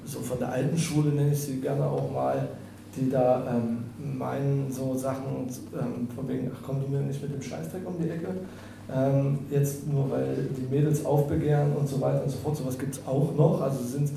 [0.06, 2.48] so von der alten Schule nenne ich sie gerne auch mal,
[2.96, 7.34] die da ähm, meinen so Sachen ähm, von wegen, ach komm du mir nicht mit
[7.34, 8.28] dem Scheißdreck um die Ecke.
[8.92, 12.96] Ähm, jetzt nur weil die Mädels aufbegehren und so weiter und so fort, sowas gibt
[12.96, 13.62] es auch noch.
[13.62, 14.10] Also sind,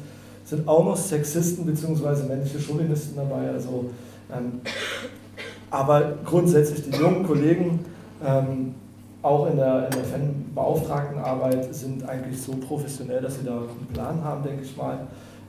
[0.45, 2.26] sind auch noch Sexisten bzw.
[2.26, 3.51] männliche Chauvinisten dabei.
[3.51, 3.90] Also,
[4.34, 4.62] ähm,
[5.72, 7.80] aber grundsätzlich die jungen Kollegen,
[8.24, 8.74] ähm,
[9.22, 14.22] auch in der, in der Fanbeauftragtenarbeit, sind eigentlich so professionell, dass sie da einen Plan
[14.22, 14.98] haben, denke ich mal.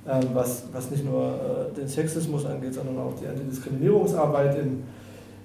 [0.08, 4.84] Ähm, was, was nicht nur äh, den Sexismus angeht, sondern auch die Antidiskriminierungsarbeit im,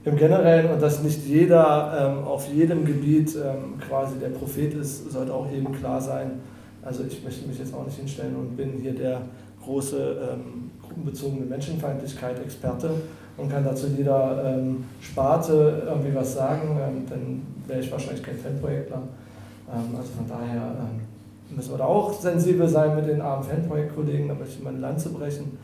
[0.04, 5.10] im Generellen und dass nicht jeder ähm, auf jedem Gebiet ähm, quasi der Prophet ist,
[5.10, 6.40] sollte auch jedem klar sein.
[6.82, 9.22] Also ich möchte mich jetzt auch nicht hinstellen und bin hier der
[9.64, 12.90] große ähm, gruppenbezogene Menschenfeindlichkeit Experte
[13.39, 18.36] und kann dazu jeder ähm, Sparte irgendwie was sagen, ähm, dann wäre ich wahrscheinlich kein
[18.36, 19.03] Fanprojektler.
[19.68, 20.74] also von daher
[21.51, 24.80] müssen wir da auch sensibel sein mit den armen Fanprojektkollegen, da möchte ich mal eine
[24.80, 25.59] Lanze brechen.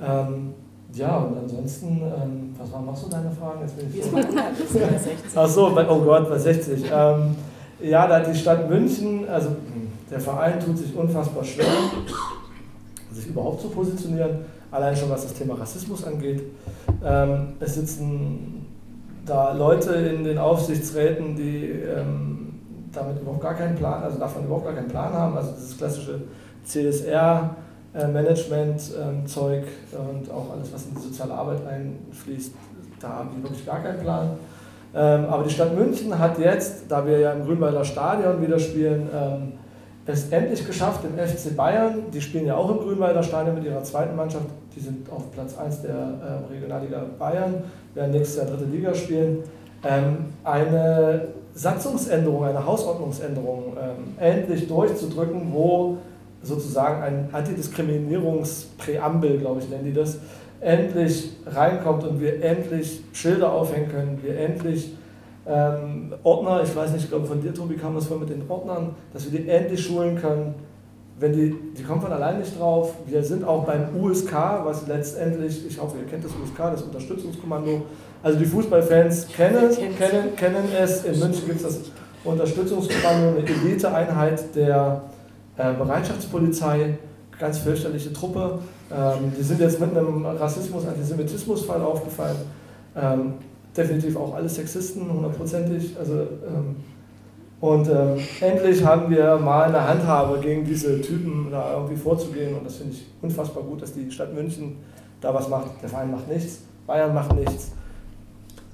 [0.00, 0.54] Ähm,
[0.92, 3.60] ja, und ansonsten, ähm, was waren noch so deine Fragen?
[3.62, 5.14] Jetzt bin ich bei 60.
[5.34, 6.84] Ach so, oh Gott, bei 60.
[6.92, 7.36] Ähm,
[7.82, 9.50] ja, da hat die Stadt München, also
[10.10, 11.66] der Verein tut sich unfassbar schwer,
[13.12, 14.44] sich überhaupt zu positionieren,
[14.74, 16.42] allein schon was das Thema Rassismus angeht.
[17.04, 18.66] Ähm, es sitzen
[19.24, 22.54] da Leute in den Aufsichtsräten, die ähm,
[22.92, 25.36] damit überhaupt gar keinen Plan, also davon überhaupt gar keinen Plan haben.
[25.36, 26.22] Also dieses klassische
[26.64, 32.54] CSR-Management-Zeug und auch alles, was in die soziale Arbeit einfließt,
[33.00, 34.30] da haben die wirklich gar keinen Plan.
[34.94, 39.10] Ähm, aber die Stadt München hat jetzt, da wir ja im Grünwalder Stadion wieder spielen,
[39.12, 39.52] ähm,
[40.06, 43.82] es endlich geschafft, im FC Bayern, die spielen ja auch im Grünwalder Stadion mit ihrer
[43.82, 47.62] zweiten Mannschaft, die sind auf Platz 1 der ähm, Regionalliga Bayern,
[47.94, 49.44] werden nächstes Jahr dritte Liga spielen,
[50.44, 55.98] eine Satzungsänderung, eine Hausordnungsänderung ähm, endlich durchzudrücken, wo
[56.42, 60.20] sozusagen ein Antidiskriminierungspräambel, glaube ich, nennen die das,
[60.60, 64.94] endlich reinkommt und wir endlich Schilder aufhängen können, wir endlich
[65.46, 68.48] ähm, Ordner, ich weiß nicht, ich glaube von dir, Tobi, kam das vor mit den
[68.48, 70.54] Ordnern, dass wir die endlich schulen können.
[71.18, 72.94] Wenn die, die kommen von allein nicht drauf.
[73.06, 74.32] Wir sind auch beim USK,
[74.64, 77.82] was letztendlich, ich hoffe, ihr kennt das USK, das Unterstützungskommando,
[78.22, 81.04] also die Fußballfans kennen, kennen, kennen es.
[81.04, 81.80] In München gibt es das
[82.24, 85.02] Unterstützungskommando, eine Eliteeinheit der
[85.56, 86.98] äh, Bereitschaftspolizei,
[87.38, 88.58] ganz fürchterliche Truppe.
[88.90, 92.36] Ähm, die sind jetzt mit einem Rassismus-Antisemitismus-Fall aufgefallen.
[92.96, 93.34] Ähm,
[93.76, 95.96] definitiv auch alle Sexisten, hundertprozentig.
[95.98, 96.76] Also, ähm,
[97.66, 102.56] und ähm, endlich haben wir mal eine Handhabe gegen diese Typen da irgendwie vorzugehen.
[102.56, 104.76] Und das finde ich unfassbar gut, dass die Stadt München
[105.20, 105.70] da was macht.
[105.82, 107.72] Der Verein macht nichts, Bayern macht nichts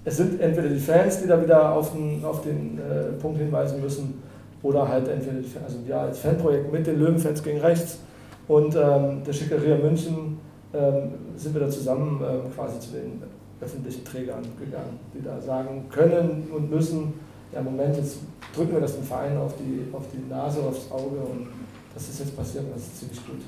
[0.05, 3.81] es sind entweder die Fans, die da wieder auf den, auf den äh, Punkt hinweisen
[3.81, 4.23] müssen,
[4.63, 7.99] oder halt entweder also wir als Fanprojekt mit den Löwenfans gegen rechts
[8.47, 10.39] und ähm, der Schickeria München
[10.75, 13.23] ähm, sind wir da zusammen ähm, quasi zu den
[13.59, 17.15] öffentlichen Trägern gegangen, die da sagen können und müssen,
[17.55, 18.19] ja Moment jetzt
[18.55, 21.49] drücken wir das dem Verein auf die, auf die Nase, aufs Auge und
[21.95, 23.41] das ist jetzt passiert und das ist ziemlich gut.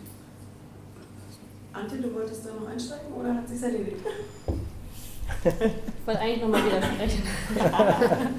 [1.72, 3.96] Ante, du wolltest da noch einsteigen oder hat sich erledigt?
[5.44, 7.22] Ich wollte eigentlich nochmal widersprechen.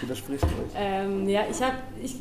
[0.00, 0.50] Widerspricht euch.
[0.76, 2.16] Ähm, ja, ich habe, ich,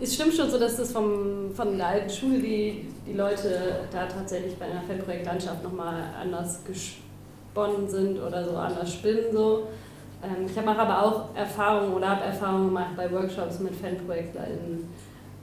[0.00, 4.06] es stimmt schon so, dass das vom, von der alten Schule die, die Leute da
[4.06, 9.32] tatsächlich bei einer Fanprojektlandschaft nochmal anders gesponnen sind oder so anders spinnen.
[9.32, 9.68] So.
[10.24, 14.88] Ähm, ich habe aber auch Erfahrungen oder habe Erfahrungen gemacht bei Workshops mit FanprojektlerInnen.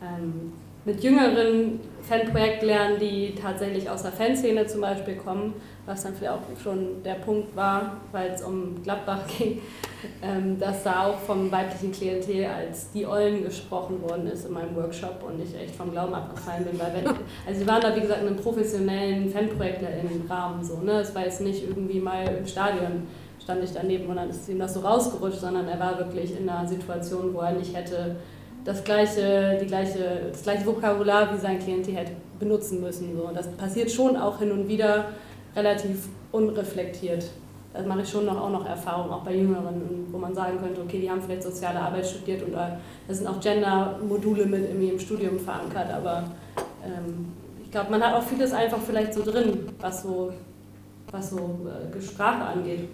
[0.02, 0.54] Ähm,
[0.84, 5.54] mit jüngeren Fanprojektlern, die tatsächlich aus der Fanszene zum Beispiel kommen,
[5.86, 9.62] was dann vielleicht auch schon der Punkt war, weil es um Gladbach ging,
[10.24, 14.76] ähm, dass da auch vom weiblichen Klientel als die Ollen gesprochen worden ist in meinem
[14.76, 17.06] Workshop und ich echt vom Glauben abgefallen bin, weil wenn,
[17.48, 21.14] also wir waren da wie gesagt in einem professionellen Fanprojektler im Rahmen so, ne, es
[21.14, 23.04] war jetzt nicht irgendwie mal im Stadion
[23.44, 26.48] stand ich daneben und dann ist ihm das so rausgerutscht, sondern er war wirklich in
[26.48, 28.16] einer Situation, wo er nicht hätte
[28.64, 33.16] das gleiche, die gleiche, das gleiche Vokabular wie sein Klientel hätte benutzen müssen.
[33.18, 33.24] So.
[33.24, 35.06] Und das passiert schon auch hin und wieder
[35.56, 37.26] relativ unreflektiert.
[37.74, 40.82] Da mache ich schon noch, auch noch Erfahrungen, auch bei Jüngeren, wo man sagen könnte,
[40.82, 42.78] okay, die haben vielleicht soziale Arbeit studiert und da
[43.08, 46.24] sind auch Gender-Module mit in ihrem Studium verankert, aber
[46.84, 47.32] ähm,
[47.64, 50.34] ich glaube, man hat auch vieles einfach vielleicht so drin, was so,
[51.12, 52.90] was so äh, Sprache angeht,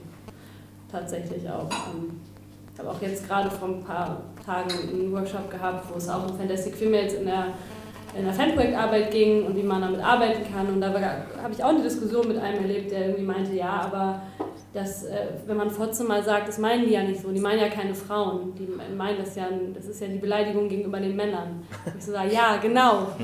[0.92, 1.70] tatsächlich auch.
[1.94, 2.20] Ähm,
[2.74, 6.30] ich habe auch jetzt gerade vor ein paar Tagen einen Workshop gehabt, wo es auch
[6.30, 7.48] um Fantastic Females in der,
[8.16, 10.68] in der Fanprojektarbeit ging und wie man damit arbeiten kann.
[10.68, 14.22] Und da habe ich auch eine Diskussion mit einem erlebt, der irgendwie meinte, ja, aber
[14.76, 17.62] das, äh, wenn man Fotze mal sagt, das meinen die ja nicht so, die meinen
[17.62, 21.64] ja keine Frauen, die meinen das ja, das ist ja die Beleidigung gegenüber den Männern.
[21.98, 23.08] Ich so sage, ja, genau.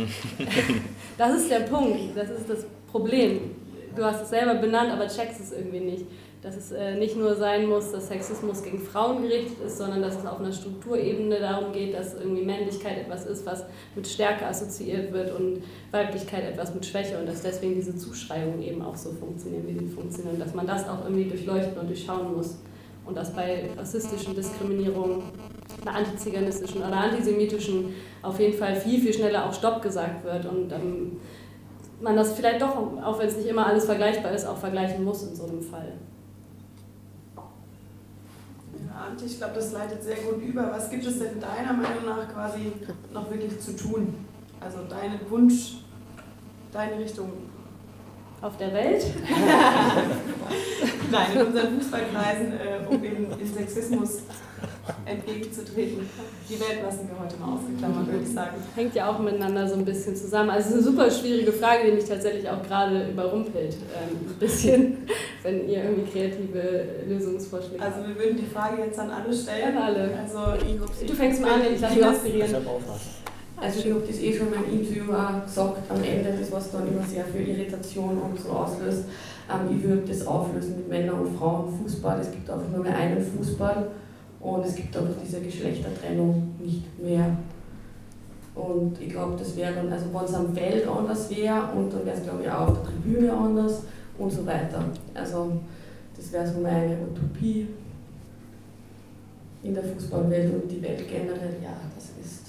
[1.16, 3.52] Das ist der Punkt, das ist das Problem.
[3.96, 6.06] Du hast es selber benannt, aber checkst es irgendwie nicht
[6.44, 10.18] dass es äh, nicht nur sein muss, dass Sexismus gegen Frauen gerichtet ist, sondern dass
[10.18, 13.64] es auf einer Strukturebene darum geht, dass irgendwie Männlichkeit etwas ist, was
[13.96, 18.82] mit Stärke assoziiert wird und Weiblichkeit etwas mit Schwäche und dass deswegen diese Zuschreibungen eben
[18.82, 22.58] auch so funktionieren, wie sie funktionieren, dass man das auch irgendwie durchleuchten und durchschauen muss
[23.06, 25.24] und dass bei rassistischen Diskriminierungen,
[25.82, 30.72] einer antiziganistischen oder antisemitischen auf jeden Fall viel, viel schneller auch Stopp gesagt wird und
[30.74, 31.20] ähm,
[32.02, 35.24] man das vielleicht doch, auch wenn es nicht immer alles vergleichbar ist, auch vergleichen muss
[35.24, 35.94] in so einem Fall.
[38.96, 40.72] Ante, ich glaube, das leitet sehr gut über.
[40.72, 42.74] Was gibt es denn deiner Meinung nach quasi
[43.12, 44.14] noch wirklich zu tun?
[44.60, 45.78] Also dein Wunsch,
[46.72, 47.32] deine Richtung?
[48.42, 49.06] Auf der Welt?
[51.12, 54.24] Nein, in unseren Fußballkreisen, äh, um eben den Sexismus
[55.06, 56.10] entgegenzutreten.
[56.50, 58.58] Die Welt lassen wir heute mal ausgeklammert, würde ich sagen.
[58.76, 60.50] Hängt ja auch miteinander so ein bisschen zusammen.
[60.50, 63.74] Also es ist eine super schwierige Frage, die mich tatsächlich auch gerade überrumpelt.
[63.74, 64.98] Ähm, ein bisschen,
[65.44, 67.96] wenn ihr irgendwie kreative Lösungsvorschläge habt.
[67.96, 69.78] Also wir würden die Frage jetzt an alle stellen.
[69.78, 70.10] An alle.
[70.18, 72.50] Also du fängst mal an, ich lasse mich inspirieren.
[72.62, 76.72] Ich also ich habe das eh schon meinem Interview auch gesagt, am Ende, das was
[76.72, 79.06] dann immer sehr viel Irritation und so auslöst.
[79.50, 82.20] Ähm, ich würde das auflösen mit Männern und Frauen Fußball.
[82.20, 83.88] Es gibt einfach nur mehr einen Fußball
[84.44, 87.38] und es gibt einfach diese Geschlechtertrennung nicht mehr.
[88.54, 92.06] Und ich glaube, das wäre dann, also wenn es am Feld anders wäre und dann
[92.06, 93.84] wäre es glaube ich auch auf der Tribüne anders
[94.18, 94.84] und so weiter.
[95.14, 95.54] Also
[96.16, 97.68] das wäre so meine Utopie
[99.64, 102.44] in der Fußballwelt und die Welt generell, ja, das ist.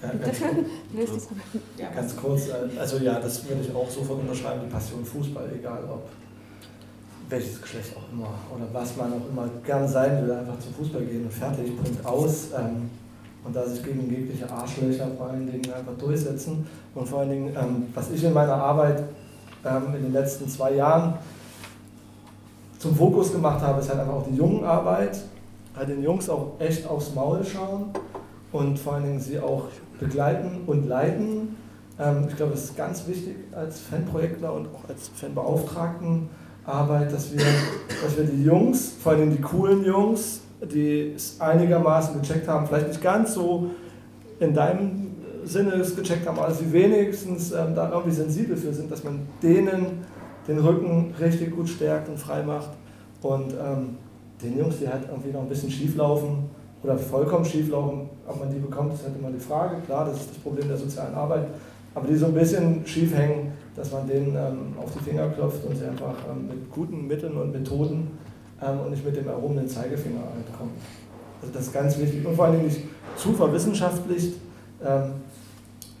[0.00, 1.28] Ja, ganz, kurz,
[1.76, 5.50] ja, ganz kurz, äh, also ja, das würde ich auch sofort unterschreiben, die Passion Fußball,
[5.58, 6.08] egal ob
[7.28, 11.02] welches Geschlecht auch immer oder was man auch immer gern sein will, einfach zum Fußball
[11.02, 12.48] gehen und fertig, Punkt aus.
[12.56, 12.90] Ähm,
[13.44, 16.66] und da sich gegen jegliche Arschlöcher vor allen Dingen einfach durchsetzen.
[16.94, 19.04] Und vor allen Dingen, ähm, was ich in meiner Arbeit
[19.64, 21.14] ähm, in den letzten zwei Jahren
[22.78, 25.18] zum Fokus gemacht habe, ist halt einfach auch die Jungenarbeit,
[25.76, 27.86] halt den Jungs auch echt aufs Maul schauen
[28.52, 29.64] und vor allen Dingen sie auch
[29.98, 31.56] begleiten und leiten.
[31.98, 36.28] Ähm, ich glaube, das ist ganz wichtig als Fanprojektler und auch als Fanbeauftragten
[36.64, 37.44] Arbeit, dass wir,
[38.02, 42.88] dass wir die Jungs, vor allem die coolen Jungs, die es einigermaßen gecheckt haben, vielleicht
[42.88, 43.70] nicht ganz so
[44.40, 45.08] in deinem
[45.44, 49.20] Sinne es gecheckt haben, aber sie wenigstens ähm, da irgendwie sensibel für sind, dass man
[49.42, 50.04] denen
[50.46, 52.70] den Rücken richtig gut stärkt und frei macht.
[53.22, 53.96] Und ähm,
[54.42, 56.50] den Jungs, die halt irgendwie noch ein bisschen schief laufen
[56.82, 59.76] oder vollkommen schief laufen, ob man die bekommt, ist halt immer die Frage.
[59.86, 61.48] Klar, das ist das Problem der sozialen Arbeit.
[61.94, 65.64] Aber die so ein bisschen schief hängen, dass man denen ähm, auf die Finger klopft
[65.64, 68.10] und sie einfach ähm, mit guten Mitteln und Methoden
[68.60, 70.72] ähm, und nicht mit dem erhobenen Zeigefinger halt kommt.
[71.40, 72.80] Also das ist ganz wichtig und vor allem nicht
[73.16, 74.34] zu verwissenschaftlicht.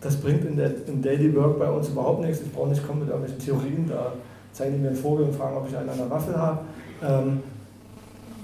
[0.00, 2.40] Das bringt in der im Daily Work bei uns überhaupt nichts.
[2.42, 4.12] Ich brauche nicht kommen mit irgendwelchen Theorien, da
[4.52, 6.58] zeigen die mir einen Vogel und fragen, ob ich einen an der Waffel habe.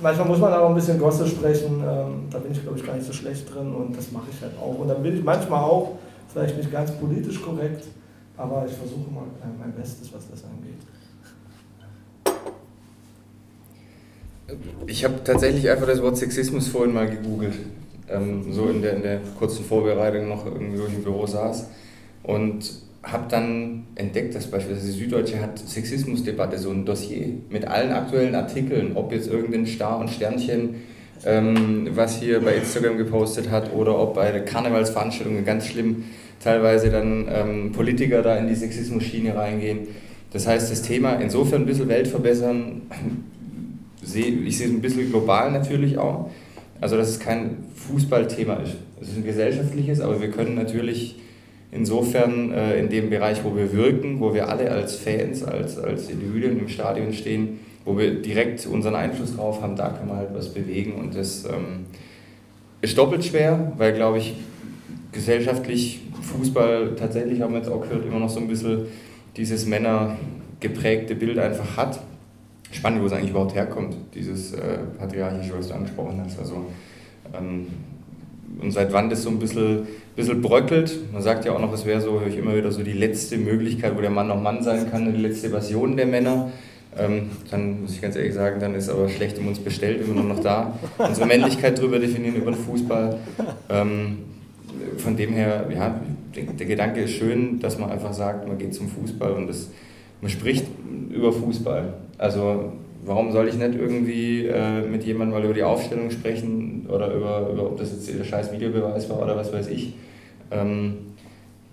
[0.01, 1.83] Manchmal muss man aber ein bisschen Gosse sprechen,
[2.31, 4.53] da bin ich glaube ich gar nicht so schlecht drin und das mache ich halt
[4.61, 4.79] auch.
[4.79, 5.97] Und dann bin ich manchmal auch
[6.33, 7.85] vielleicht nicht ganz politisch korrekt,
[8.37, 10.75] aber ich versuche mal äh, mein Bestes, was das angeht.
[14.87, 17.55] Ich habe tatsächlich einfach das Wort Sexismus vorhin mal gegoogelt,
[18.09, 21.69] ähm, so in der, in der kurzen Vorbereitung noch irgendwo im Büro saß
[22.23, 27.93] und habe dann entdeckt, dass beispielsweise die Süddeutsche hat Sexismusdebatte, so ein Dossier mit allen
[27.93, 30.77] aktuellen Artikeln, ob jetzt irgendein Star und Sternchen,
[31.25, 36.05] ähm, was hier bei Instagram gepostet hat, oder ob bei der Karnevalsveranstaltungen ganz schlimm
[36.43, 39.89] teilweise dann ähm, Politiker da in die Sexismus-Schiene reingehen.
[40.33, 42.83] Das heißt, das Thema insofern ein bisschen Welt verbessern,
[44.03, 46.31] ich sehe es ein bisschen global natürlich auch.
[46.81, 48.75] Also, dass es kein Fußballthema ist.
[49.01, 51.17] Es ist ein gesellschaftliches, aber wir können natürlich
[51.73, 56.09] insofern äh, in dem Bereich, wo wir wirken, wo wir alle als Fans, als, als
[56.09, 60.31] Individuen im Stadion stehen, wo wir direkt unseren Einfluss drauf haben, da können wir halt
[60.35, 60.95] was bewegen.
[60.95, 61.87] Und das ähm,
[62.81, 64.35] ist doppelt schwer, weil, glaube ich,
[65.15, 68.87] gesellschaftlich Fußball tatsächlich, haben wir jetzt auch gehört, immer noch so ein bisschen
[69.37, 72.01] dieses männergeprägte Bild einfach hat.
[72.71, 76.39] Spannend, wo es eigentlich überhaupt herkommt, dieses äh, patriarchische, was du angesprochen hast.
[76.39, 76.67] Also,
[77.33, 77.69] ähm,
[78.61, 79.87] und seit wann das so ein bisschen,
[80.17, 81.13] bisschen bröckelt.
[81.13, 83.39] Man sagt ja auch noch, es wäre so, höre ich immer wieder so die letzte
[83.39, 86.51] Möglichkeit, wo der Mann noch Mann sein kann, die letzte Version der Männer.
[86.97, 90.15] Ähm, dann muss ich ganz ehrlich sagen, dann ist aber schlecht um uns bestellt, wenn
[90.15, 93.19] wir nur noch da unsere Männlichkeit drüber definieren über den Fußball.
[93.69, 94.19] Ähm,
[94.99, 96.01] von dem her, ja,
[96.35, 99.71] der, Gedanke ist schön, dass man einfach sagt, man geht zum Fußball und das,
[100.21, 100.67] man spricht
[101.11, 101.95] über Fußball.
[102.19, 102.73] Also
[103.05, 107.51] warum soll ich nicht irgendwie äh, mit jemandem mal über die Aufstellung sprechen oder über,
[107.53, 109.95] über ob das jetzt der scheiß Videobeweis war oder was weiß ich.
[110.51, 110.95] Ähm,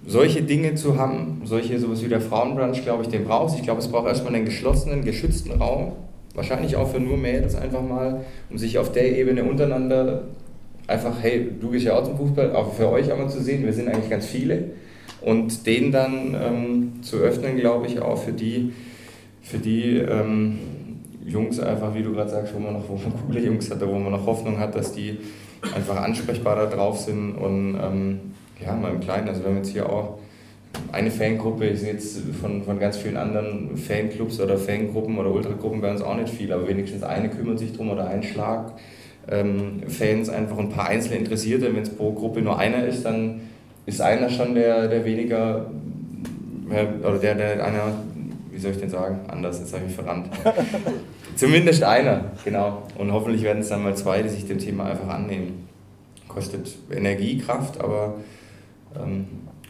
[0.05, 3.79] solche Dinge zu haben, solche sowas wie der Frauenbrunch, glaube ich, den braucht Ich glaube,
[3.79, 5.93] es braucht erstmal einen geschlossenen, geschützten Raum,
[6.33, 10.23] wahrscheinlich auch für nur Mädels einfach mal, um sich auf der Ebene untereinander
[10.87, 13.73] einfach, hey, du gehst ja auch zum Fußball, auch für euch einmal zu sehen, wir
[13.73, 14.71] sind eigentlich ganz viele.
[15.21, 18.73] Und den dann ähm, zu öffnen, glaube ich, auch für die,
[19.41, 20.59] für die ähm,
[21.25, 23.93] Jungs einfach, wie du gerade sagst, wo man noch wo man coole Jungs hat, wo
[23.93, 25.17] man noch Hoffnung hat, dass die
[25.75, 28.19] einfach ansprechbar da drauf sind und ähm,
[28.59, 30.17] ja, mal im Kleinen, also wir haben jetzt hier auch
[30.91, 35.81] eine Fangruppe, ich sehe jetzt von, von ganz vielen anderen Fanclubs oder Fangruppen oder Ultragruppen
[35.81, 38.73] bei uns auch nicht viel, aber wenigstens eine kümmert sich drum oder ein Schlag.
[39.29, 43.41] Ähm, Fans einfach ein paar einzelne Interessierte, wenn es pro Gruppe nur einer ist, dann
[43.85, 45.67] ist einer schon der, der weniger,
[47.03, 47.93] oder der, der einer
[48.51, 50.27] wie soll ich denn sagen, anders, jetzt habe ich mich verrannt.
[51.35, 52.83] Zumindest einer, genau.
[52.97, 55.67] Und hoffentlich werden es dann mal zwei, die sich dem Thema einfach annehmen.
[56.27, 58.15] Kostet Energie, Kraft, aber
[59.01, 59.25] ähm,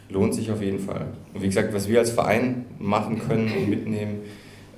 [0.09, 1.05] lohnt sich auf jeden Fall.
[1.33, 4.21] Und wie gesagt, was wir als Verein machen können und mitnehmen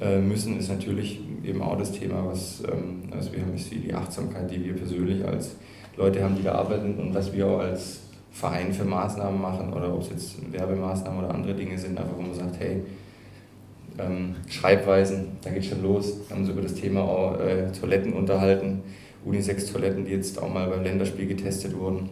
[0.02, 2.64] äh, müssen, ist natürlich eben auch das Thema, was,
[3.10, 5.56] was wir haben, ist die Achtsamkeit, die wir persönlich als
[5.98, 9.94] Leute haben, die da arbeiten und was wir auch als Verein für Maßnahmen machen oder
[9.94, 12.82] ob es jetzt Werbemaßnahmen oder andere Dinge sind, einfach wo man sagt, hey,
[14.00, 16.18] ähm, Schreibweisen, da geht schon los.
[16.28, 18.82] Wir haben uns über das Thema auch, äh, Toiletten unterhalten,
[19.24, 22.10] Unisex-Toiletten, die jetzt auch mal beim Länderspiel getestet wurden.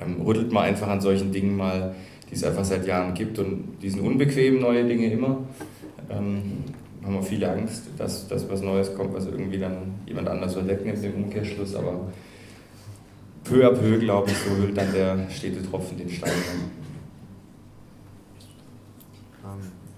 [0.00, 1.94] Ähm, rüttelt man einfach an solchen Dingen mal,
[2.30, 5.38] die es einfach seit Jahren gibt und die sind unbequem, neue Dinge immer.
[6.08, 6.64] Ähm,
[7.04, 11.02] haben wir viele Angst, dass, dass was Neues kommt, was irgendwie dann jemand anders wegnimmt
[11.04, 12.12] im Umkehrschluss, aber
[13.44, 16.32] peu à peu, glaube ich, so hüllt dann der stete Tropfen den Stein.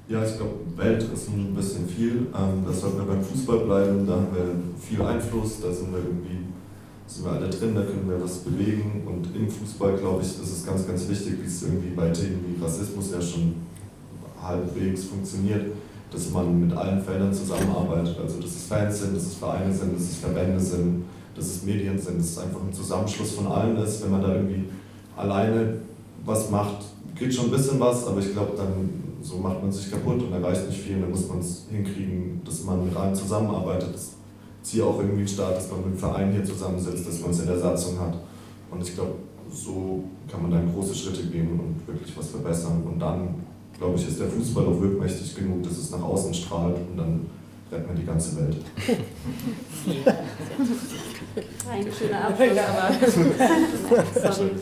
[0.06, 2.26] Ja, ich glaube, Welt ist ein bisschen viel.
[2.36, 5.98] Ähm, das sollten wir beim Fußball bleiben, da haben wir viel Einfluss, da sind wir
[5.98, 6.44] irgendwie,
[7.06, 9.02] sind wir alle drin, da können wir was bewegen.
[9.06, 12.44] Und im Fußball, glaube ich, ist es ganz, ganz wichtig, wie es irgendwie bei Themen
[12.46, 13.54] wie Rassismus ja schon
[14.42, 15.72] halbwegs funktioniert,
[16.14, 18.16] dass man mit allen Feldern zusammenarbeitet.
[18.22, 21.04] Also, dass es Fans sind, dass es Vereine sind, dass es Verbände sind,
[21.34, 24.02] dass es Medien sind, dass es einfach ein Zusammenschluss von allen ist.
[24.04, 24.64] Wenn man da irgendwie
[25.16, 25.78] alleine
[26.24, 26.84] was macht,
[27.18, 30.32] geht schon ein bisschen was, aber ich glaube, dann so macht man sich kaputt und
[30.32, 31.00] erreicht nicht viel.
[31.00, 33.94] Dann muss man es hinkriegen, dass man mit allen zusammenarbeitet.
[33.94, 34.12] Das
[34.62, 37.46] zieht auch irgendwie Start, dass man mit dem Verein hier zusammensetzt, dass man es in
[37.46, 38.18] der Satzung hat.
[38.70, 39.12] Und ich glaube,
[39.50, 42.82] so kann man dann große Schritte gehen und wirklich was verbessern.
[42.84, 43.34] Und dann,
[43.78, 47.26] glaube ich, ist der Fußball auch wirkmächtig genug, dass es nach außen strahlt und dann
[47.70, 48.56] rettet man die ganze Welt.
[51.70, 54.32] Ein schöner Abschluss, aber.
[54.34, 54.50] Sorry.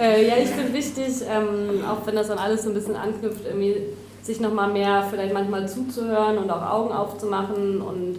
[0.00, 3.44] Äh, ja, ich finde wichtig, ähm, auch wenn das dann alles so ein bisschen anknüpft,
[3.44, 3.82] irgendwie
[4.22, 8.16] sich nochmal mehr vielleicht manchmal zuzuhören und auch Augen aufzumachen und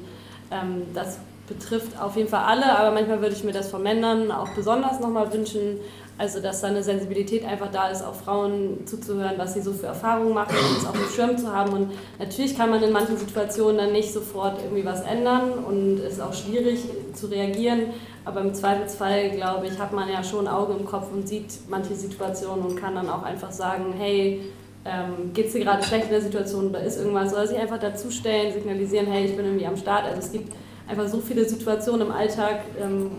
[0.51, 4.31] Ähm, das betrifft auf jeden Fall alle, aber manchmal würde ich mir das von Männern
[4.31, 5.79] auch besonders nochmal wünschen,
[6.17, 9.87] also dass da eine Sensibilität einfach da ist, auch Frauen zuzuhören, was sie so für
[9.87, 11.73] Erfahrungen machen und es auf dem Schirm zu haben.
[11.73, 16.13] Und natürlich kann man in manchen Situationen dann nicht sofort irgendwie was ändern und es
[16.13, 16.79] ist auch schwierig
[17.13, 17.87] zu reagieren.
[18.23, 21.95] Aber im Zweifelsfall, glaube ich, hat man ja schon Augen im Kopf und sieht manche
[21.95, 24.41] Situationen und kann dann auch einfach sagen, hey,
[24.85, 27.79] ähm, geht es dir gerade schlecht in der Situation oder ist irgendwas, oder sich einfach
[27.79, 30.05] dazustellen, signalisieren, hey, ich bin irgendwie am Start.
[30.05, 30.53] Also es gibt
[30.87, 33.11] einfach so viele Situationen im Alltag, ähm,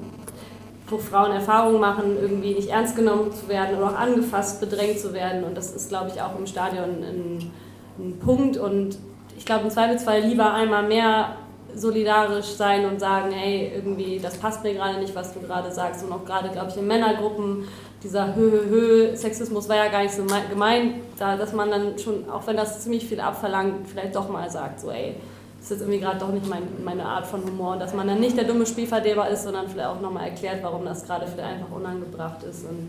[0.89, 5.13] wo Frauen Erfahrungen machen, irgendwie nicht ernst genommen zu werden oder auch angefasst, bedrängt zu
[5.15, 5.45] werden.
[5.45, 7.51] Und das ist, glaube ich, auch im Stadion ein,
[7.99, 8.57] ein Punkt.
[8.57, 8.99] Und
[9.37, 11.37] ich glaube, im Zweifelsfall lieber einmal mehr
[11.75, 16.05] solidarisch sein und sagen, hey, irgendwie, das passt mir gerade nicht, was du gerade sagst.
[16.05, 17.67] Und auch gerade, glaube ich, in Männergruppen,
[18.03, 22.29] dieser Hö, Hö, Hö, Sexismus war ja gar nicht so gemeint, dass man dann schon,
[22.29, 25.15] auch wenn das ziemlich viel abverlangt, vielleicht doch mal sagt, so, ey,
[25.63, 27.77] ist jetzt irgendwie gerade doch nicht mein, meine Art von Humor.
[27.77, 31.05] Dass man dann nicht der dumme Spielverderber ist, sondern vielleicht auch nochmal erklärt, warum das
[31.05, 32.65] gerade vielleicht einfach unangebracht ist.
[32.65, 32.89] Und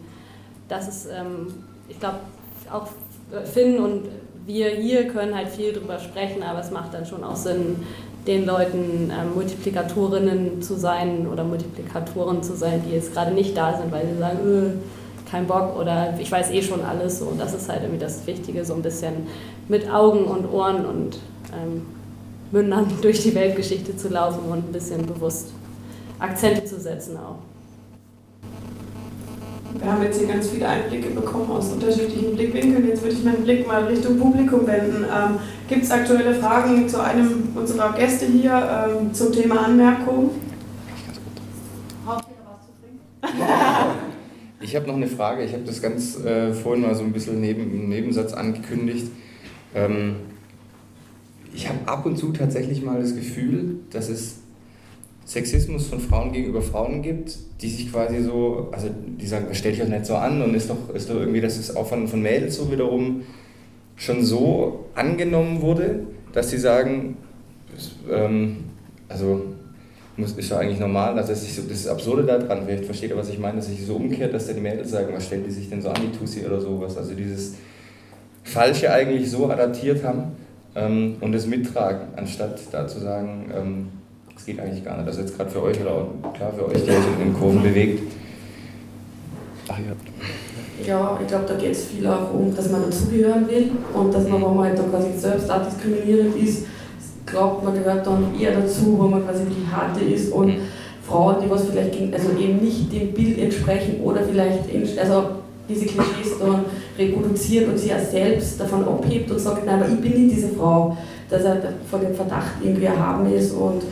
[0.67, 1.53] das ist, ähm,
[1.87, 2.19] ich glaube,
[2.71, 2.87] auch
[3.45, 4.05] Finn und
[4.45, 7.77] wir hier können halt viel drüber sprechen, aber es macht dann schon auch Sinn,
[8.27, 13.77] den Leuten ähm, Multiplikatorinnen zu sein oder Multiplikatoren zu sein, die jetzt gerade nicht da
[13.77, 14.69] sind, weil sie sagen, öh,
[15.29, 17.21] kein Bock oder ich weiß eh schon alles.
[17.21, 19.27] Und das ist halt irgendwie das Wichtige, so ein bisschen
[19.67, 21.17] mit Augen und Ohren und
[21.53, 21.85] ähm,
[22.53, 25.51] Mündern durch die Weltgeschichte zu laufen und ein bisschen bewusst
[26.19, 27.39] Akzente zu setzen auch.
[29.75, 32.87] Wir haben jetzt hier ganz viele Einblicke bekommen aus unterschiedlichen Blickwinkeln.
[32.87, 35.03] Jetzt würde ich meinen Blick mal Richtung Publikum wenden.
[35.03, 40.29] Ähm, Gibt es aktuelle Fragen zu einem unserer Gäste hier ähm, zum Thema Anmerkung?
[44.61, 45.43] Ich habe noch eine Frage.
[45.43, 49.07] Ich habe das ganz äh, vorhin mal so ein bisschen neben, im Nebensatz angekündigt.
[49.75, 50.15] Ähm,
[51.53, 54.37] ich habe ab und zu tatsächlich mal das Gefühl, dass es
[55.25, 59.81] Sexismus von Frauen gegenüber Frauen gibt, die sich quasi so, also die sagen, stell dich
[59.81, 62.21] doch nicht so an und ist doch, ist doch irgendwie, dass es auch von, von
[62.21, 63.21] Mädels so wiederum
[63.95, 66.01] schon so angenommen wurde,
[66.33, 67.17] dass sie sagen,
[68.11, 68.57] ähm,
[69.07, 69.43] also
[70.17, 73.17] muss, ist doch eigentlich normal, also das ist, das ist Absurde daran, vielleicht versteht ihr,
[73.17, 75.51] was ich meine, dass sich so umkehrt, dass dann die Mädels sagen, was stellen die
[75.51, 77.55] sich denn so an, die Tussi oder sowas, also dieses
[78.43, 80.33] Falsche eigentlich so adaptiert haben
[80.75, 83.87] ähm, und es mittragen, anstatt da zu sagen, ähm,
[84.33, 85.07] das geht eigentlich gar nicht.
[85.07, 87.61] Das ist jetzt gerade für euch oder klar für euch, der euch in den Kurven
[87.61, 88.01] bewegt.
[89.67, 90.85] Ach ja.
[90.85, 94.27] Ja, ich glaube, da geht es viel auch um, dass man dazugehören will und dass
[94.27, 96.65] man, wenn man halt dann quasi selbst auch diskriminierend ist,
[97.25, 100.61] glaubt, man gehört dann eher dazu, wo man quasi die Harte ist und mhm.
[101.07, 104.63] Frauen, die was vielleicht also eben nicht dem Bild entsprechen oder vielleicht,
[104.99, 105.25] also
[105.67, 106.65] diese Klischees dann
[106.97, 110.49] reproduziert und sie ja selbst davon abhebt und sagt, nein, aber ich bin nicht diese
[110.49, 110.97] Frau,
[111.29, 113.83] dass er von dem Verdacht irgendwie erhaben ist und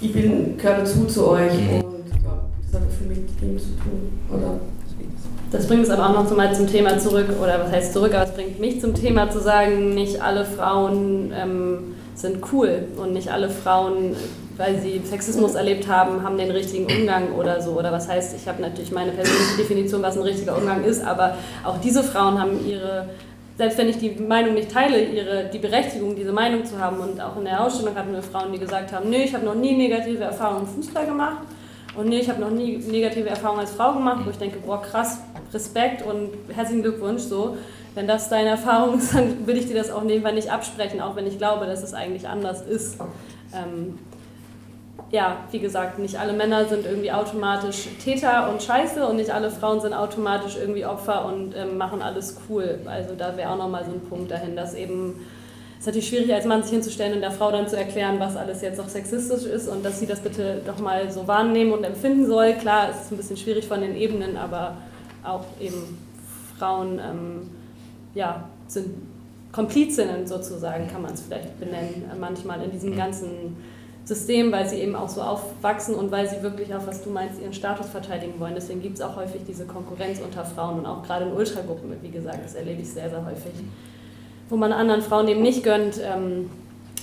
[0.00, 1.84] ich bin, gehöre dazu zu euch mhm.
[1.84, 2.38] und ja,
[2.70, 4.12] das hat viel mit dem zu tun.
[4.30, 4.60] Oder?
[5.50, 8.24] Das bringt es aber auch noch mal zum Thema zurück, oder was heißt zurück, aber
[8.24, 11.78] es bringt mich zum Thema zu sagen, nicht alle Frauen ähm,
[12.14, 14.14] sind cool und nicht alle Frauen
[14.60, 17.70] weil sie Sexismus erlebt haben, haben den richtigen Umgang oder so.
[17.72, 21.34] Oder was heißt, ich habe natürlich meine persönliche Definition, was ein richtiger Umgang ist, aber
[21.64, 23.08] auch diese Frauen haben ihre,
[23.56, 27.00] selbst wenn ich die Meinung nicht teile, ihre, die Berechtigung, diese Meinung zu haben.
[27.00, 29.54] Und auch in der Ausstellung hatten wir Frauen, die gesagt haben, nee, ich habe noch
[29.54, 31.38] nie negative Erfahrungen im Fußball gemacht.
[31.96, 34.82] Und nee, ich habe noch nie negative Erfahrungen als Frau gemacht, wo ich denke, boah,
[34.82, 35.20] krass,
[35.54, 37.56] Respekt und herzlichen Glückwunsch so.
[37.94, 41.16] Wenn das deine Erfahrung ist, dann will ich dir das auch nebenbei nicht absprechen, auch
[41.16, 42.98] wenn ich glaube, dass es eigentlich anders ist.
[43.52, 43.98] Ähm,
[45.12, 49.50] ja, wie gesagt, nicht alle Männer sind irgendwie automatisch Täter und Scheiße und nicht alle
[49.50, 52.78] Frauen sind automatisch irgendwie Opfer und ähm, machen alles cool.
[52.86, 55.26] Also da wäre auch nochmal so ein Punkt dahin, dass eben
[55.80, 58.36] es ist natürlich schwierig, als Mann sich hinzustellen und der Frau dann zu erklären, was
[58.36, 61.84] alles jetzt auch sexistisch ist und dass sie das bitte doch mal so wahrnehmen und
[61.84, 62.52] empfinden soll.
[62.52, 64.76] Klar, es ist ein bisschen schwierig von den Ebenen, aber
[65.24, 65.98] auch eben
[66.58, 67.50] Frauen ähm,
[68.14, 68.94] ja, sind
[69.52, 73.56] Komplizinnen sozusagen, kann man es vielleicht benennen, manchmal in diesem ganzen
[74.10, 77.40] System, weil sie eben auch so aufwachsen und weil sie wirklich auch, was du meinst,
[77.40, 78.54] ihren Status verteidigen wollen.
[78.56, 82.10] Deswegen gibt es auch häufig diese Konkurrenz unter Frauen und auch gerade in Ultragruppen, wie
[82.10, 83.52] gesagt, das erlebe ich sehr, sehr häufig,
[84.48, 86.50] wo man anderen Frauen eben nicht gönnt, ähm,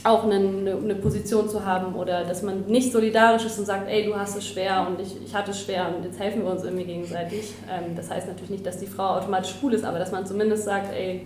[0.04, 4.06] auch eine, eine, Position zu haben oder dass man nicht solidarisch ist und sagt, ey,
[4.06, 6.64] du hast es schwer und ich, ich hatte es schwer und jetzt helfen wir uns
[6.64, 7.54] irgendwie gegenseitig.
[7.72, 10.66] Ähm, das heißt natürlich nicht, dass die Frau automatisch cool ist, aber dass man zumindest
[10.66, 11.26] sagt, ey,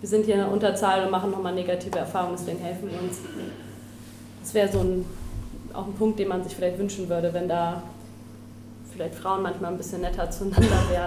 [0.00, 3.20] wir sind hier in der Unterzahl und machen nochmal negative Erfahrungen, deswegen helfen wir uns
[4.46, 5.04] das wäre so ein,
[5.72, 7.82] auch ein Punkt, den man sich vielleicht wünschen würde, wenn da
[8.92, 11.04] vielleicht Frauen manchmal ein bisschen netter zueinander wären